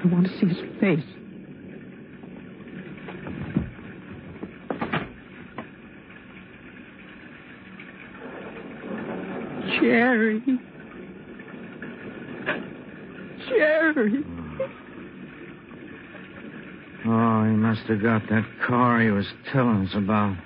I 0.02 0.08
want 0.08 0.28
to 0.28 0.32
see 0.40 0.48
his 0.48 0.58
face. 0.80 1.04
Jerry. 9.82 10.42
Jerry. 13.50 14.24
Oh, 17.06 17.44
he 17.44 17.52
must 17.56 17.79
have 17.90 18.02
got 18.02 18.22
that 18.30 18.46
car 18.68 19.02
he 19.02 19.10
was 19.10 19.26
telling 19.52 19.88
us 19.88 19.96
about. 19.96 20.38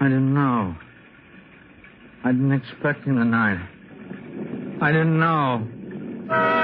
I 0.00 0.04
didn't 0.04 0.34
know. 0.34 0.76
I 2.24 2.32
didn't 2.32 2.52
expect 2.52 3.04
him 3.04 3.16
tonight. 3.16 3.58
I 4.82 4.92
didn't 4.92 5.18
know. 5.18 6.59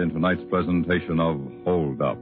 In 0.00 0.08
tonight's 0.08 0.42
presentation 0.48 1.20
of 1.20 1.38
Hold 1.64 2.00
Up. 2.00 2.16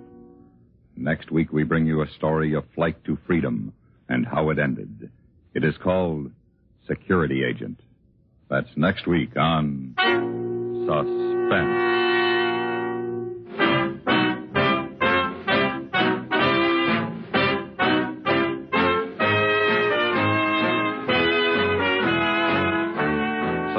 Next 0.96 1.30
week, 1.30 1.52
we 1.52 1.62
bring 1.62 1.86
you 1.86 2.02
a 2.02 2.10
story 2.16 2.54
of 2.54 2.64
flight 2.74 2.96
to 3.04 3.16
freedom 3.24 3.72
and 4.08 4.26
how 4.26 4.50
it 4.50 4.58
ended. 4.58 5.08
It 5.54 5.62
is 5.62 5.76
called 5.80 6.32
Security 6.88 7.44
Agent. 7.44 7.78
That's 8.50 8.66
next 8.74 9.06
week 9.06 9.36
on 9.36 9.94
Suspense. 10.88 11.84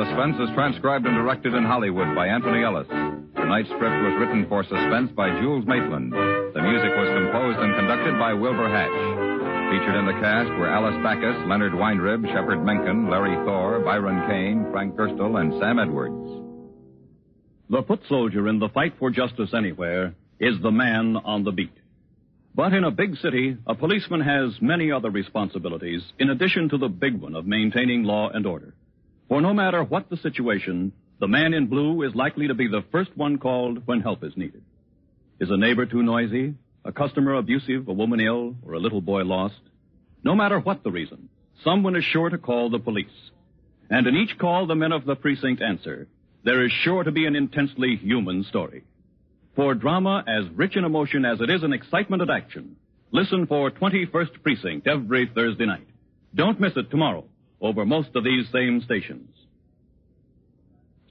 Suspense 0.08 0.38
is 0.40 0.56
transcribed 0.56 1.06
and 1.06 1.16
directed 1.18 1.54
in 1.54 1.66
Hollywood 1.66 2.16
by 2.16 2.28
Anthony 2.28 2.64
Ellis. 2.64 2.88
Tonight's 3.50 3.70
script 3.70 4.04
was 4.06 4.14
written 4.20 4.46
for 4.48 4.62
Suspense 4.62 5.10
by 5.18 5.28
Jules 5.42 5.66
Maitland. 5.66 6.14
The 6.14 6.62
music 6.62 6.94
was 6.94 7.10
composed 7.18 7.58
and 7.58 7.74
conducted 7.74 8.14
by 8.20 8.32
Wilbur 8.32 8.70
Hatch. 8.70 9.74
Featured 9.74 9.96
in 9.96 10.06
the 10.06 10.22
cast 10.22 10.50
were 10.50 10.70
Alice 10.70 10.94
Backus, 11.02 11.50
Leonard 11.50 11.74
Weinrib, 11.74 12.28
Shepard 12.28 12.64
Menken, 12.64 13.10
Larry 13.10 13.34
Thor, 13.44 13.80
Byron 13.80 14.22
Kane, 14.30 14.68
Frank 14.72 14.94
Gerstle, 14.94 15.42
and 15.42 15.60
Sam 15.60 15.80
Edwards. 15.80 16.30
The 17.72 17.82
foot 17.82 18.02
soldier 18.08 18.48
in 18.48 18.60
the 18.60 18.70
fight 18.70 18.94
for 19.00 19.10
justice 19.10 19.52
anywhere 19.52 20.14
is 20.40 20.62
the 20.62 20.70
man 20.70 21.18
on 21.18 21.44
the 21.44 21.52
beat. 21.52 21.74
But 22.54 22.76
in 22.76 22.84
a 22.84 22.92
big 22.92 23.18
city, 23.18 23.58
a 23.66 23.74
policeman 23.74 24.22
has 24.22 24.62
many 24.62 24.92
other 24.92 25.10
responsibilities 25.10 26.04
in 26.20 26.30
addition 26.30 26.70
to 26.70 26.78
the 26.78 26.88
big 26.88 27.20
one 27.20 27.36
of 27.36 27.48
maintaining 27.48 28.04
law 28.04 28.30
and 28.30 28.46
order. 28.46 28.76
For 29.28 29.42
no 29.42 29.56
matter 29.56 29.84
what 29.84 30.08
the 30.12 30.18
situation, 30.18 30.94
the 31.20 31.28
man 31.28 31.54
in 31.54 31.68
blue 31.68 32.04
is 32.04 32.16
likely 32.16 32.48
to 32.48 32.54
be 32.54 32.68
the 32.68 32.84
first 32.92 33.12
one 33.16 33.38
called 33.38 33.86
when 33.86 34.00
help 34.00 34.24
is 34.24 34.38
needed. 34.38 34.64
Is 35.40 35.50
a 35.50 35.58
neighbor 35.58 35.86
too 35.86 36.02
noisy? 36.02 36.56
A 36.86 36.94
customer 36.94 37.36
abusive? 37.36 37.90
A 37.90 37.94
woman 37.94 38.22
ill? 38.22 38.56
Or 38.66 38.74
a 38.74 38.80
little 38.80 39.02
boy 39.02 39.24
lost? 39.24 39.60
No 40.24 40.34
matter 40.34 40.60
what 40.60 40.84
the 40.84 40.92
reason, 40.92 41.28
someone 41.64 41.98
is 41.98 42.06
sure 42.06 42.30
to 42.30 42.38
call 42.38 42.70
the 42.70 42.80
police. 42.80 43.08
And 43.90 44.08
in 44.08 44.16
each 44.16 44.38
call 44.38 44.66
the 44.66 44.76
men 44.76 44.94
of 44.94 45.06
the 45.06 45.16
precinct 45.16 45.62
answer, 45.62 46.08
there 46.46 46.64
is 46.66 46.72
sure 46.84 47.04
to 47.04 47.12
be 47.12 47.26
an 47.26 47.36
intensely 47.36 47.98
human 47.98 48.46
story. 48.46 48.86
For 49.56 49.76
drama 49.76 50.24
as 50.26 50.50
rich 50.56 50.78
in 50.78 50.86
emotion 50.86 51.26
as 51.26 51.42
it 51.42 51.50
is 51.50 51.64
in 51.64 51.74
excitement 51.74 52.22
and 52.22 52.32
action, 52.32 52.78
listen 53.12 53.46
for 53.46 53.72
21st 53.72 54.42
Precinct 54.42 54.88
every 54.88 55.30
Thursday 55.34 55.66
night. 55.66 55.88
Don't 56.34 56.62
miss 56.62 56.74
it 56.78 56.90
tomorrow 56.90 57.26
over 57.60 57.86
most 57.86 58.10
of 58.16 58.24
these 58.24 58.46
same 58.54 58.82
stations. 58.86 59.30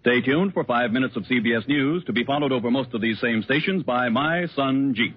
Stay 0.00 0.20
tuned 0.20 0.54
for 0.54 0.62
five 0.62 0.92
minutes 0.92 1.16
of 1.16 1.24
CBS 1.24 1.66
News 1.66 2.04
to 2.04 2.12
be 2.12 2.22
followed 2.24 2.52
over 2.52 2.70
most 2.70 2.94
of 2.94 3.00
these 3.00 3.18
same 3.20 3.42
stations 3.42 3.82
by 3.82 4.08
My 4.08 4.46
Son 4.54 4.94
Jeep. 4.94 5.16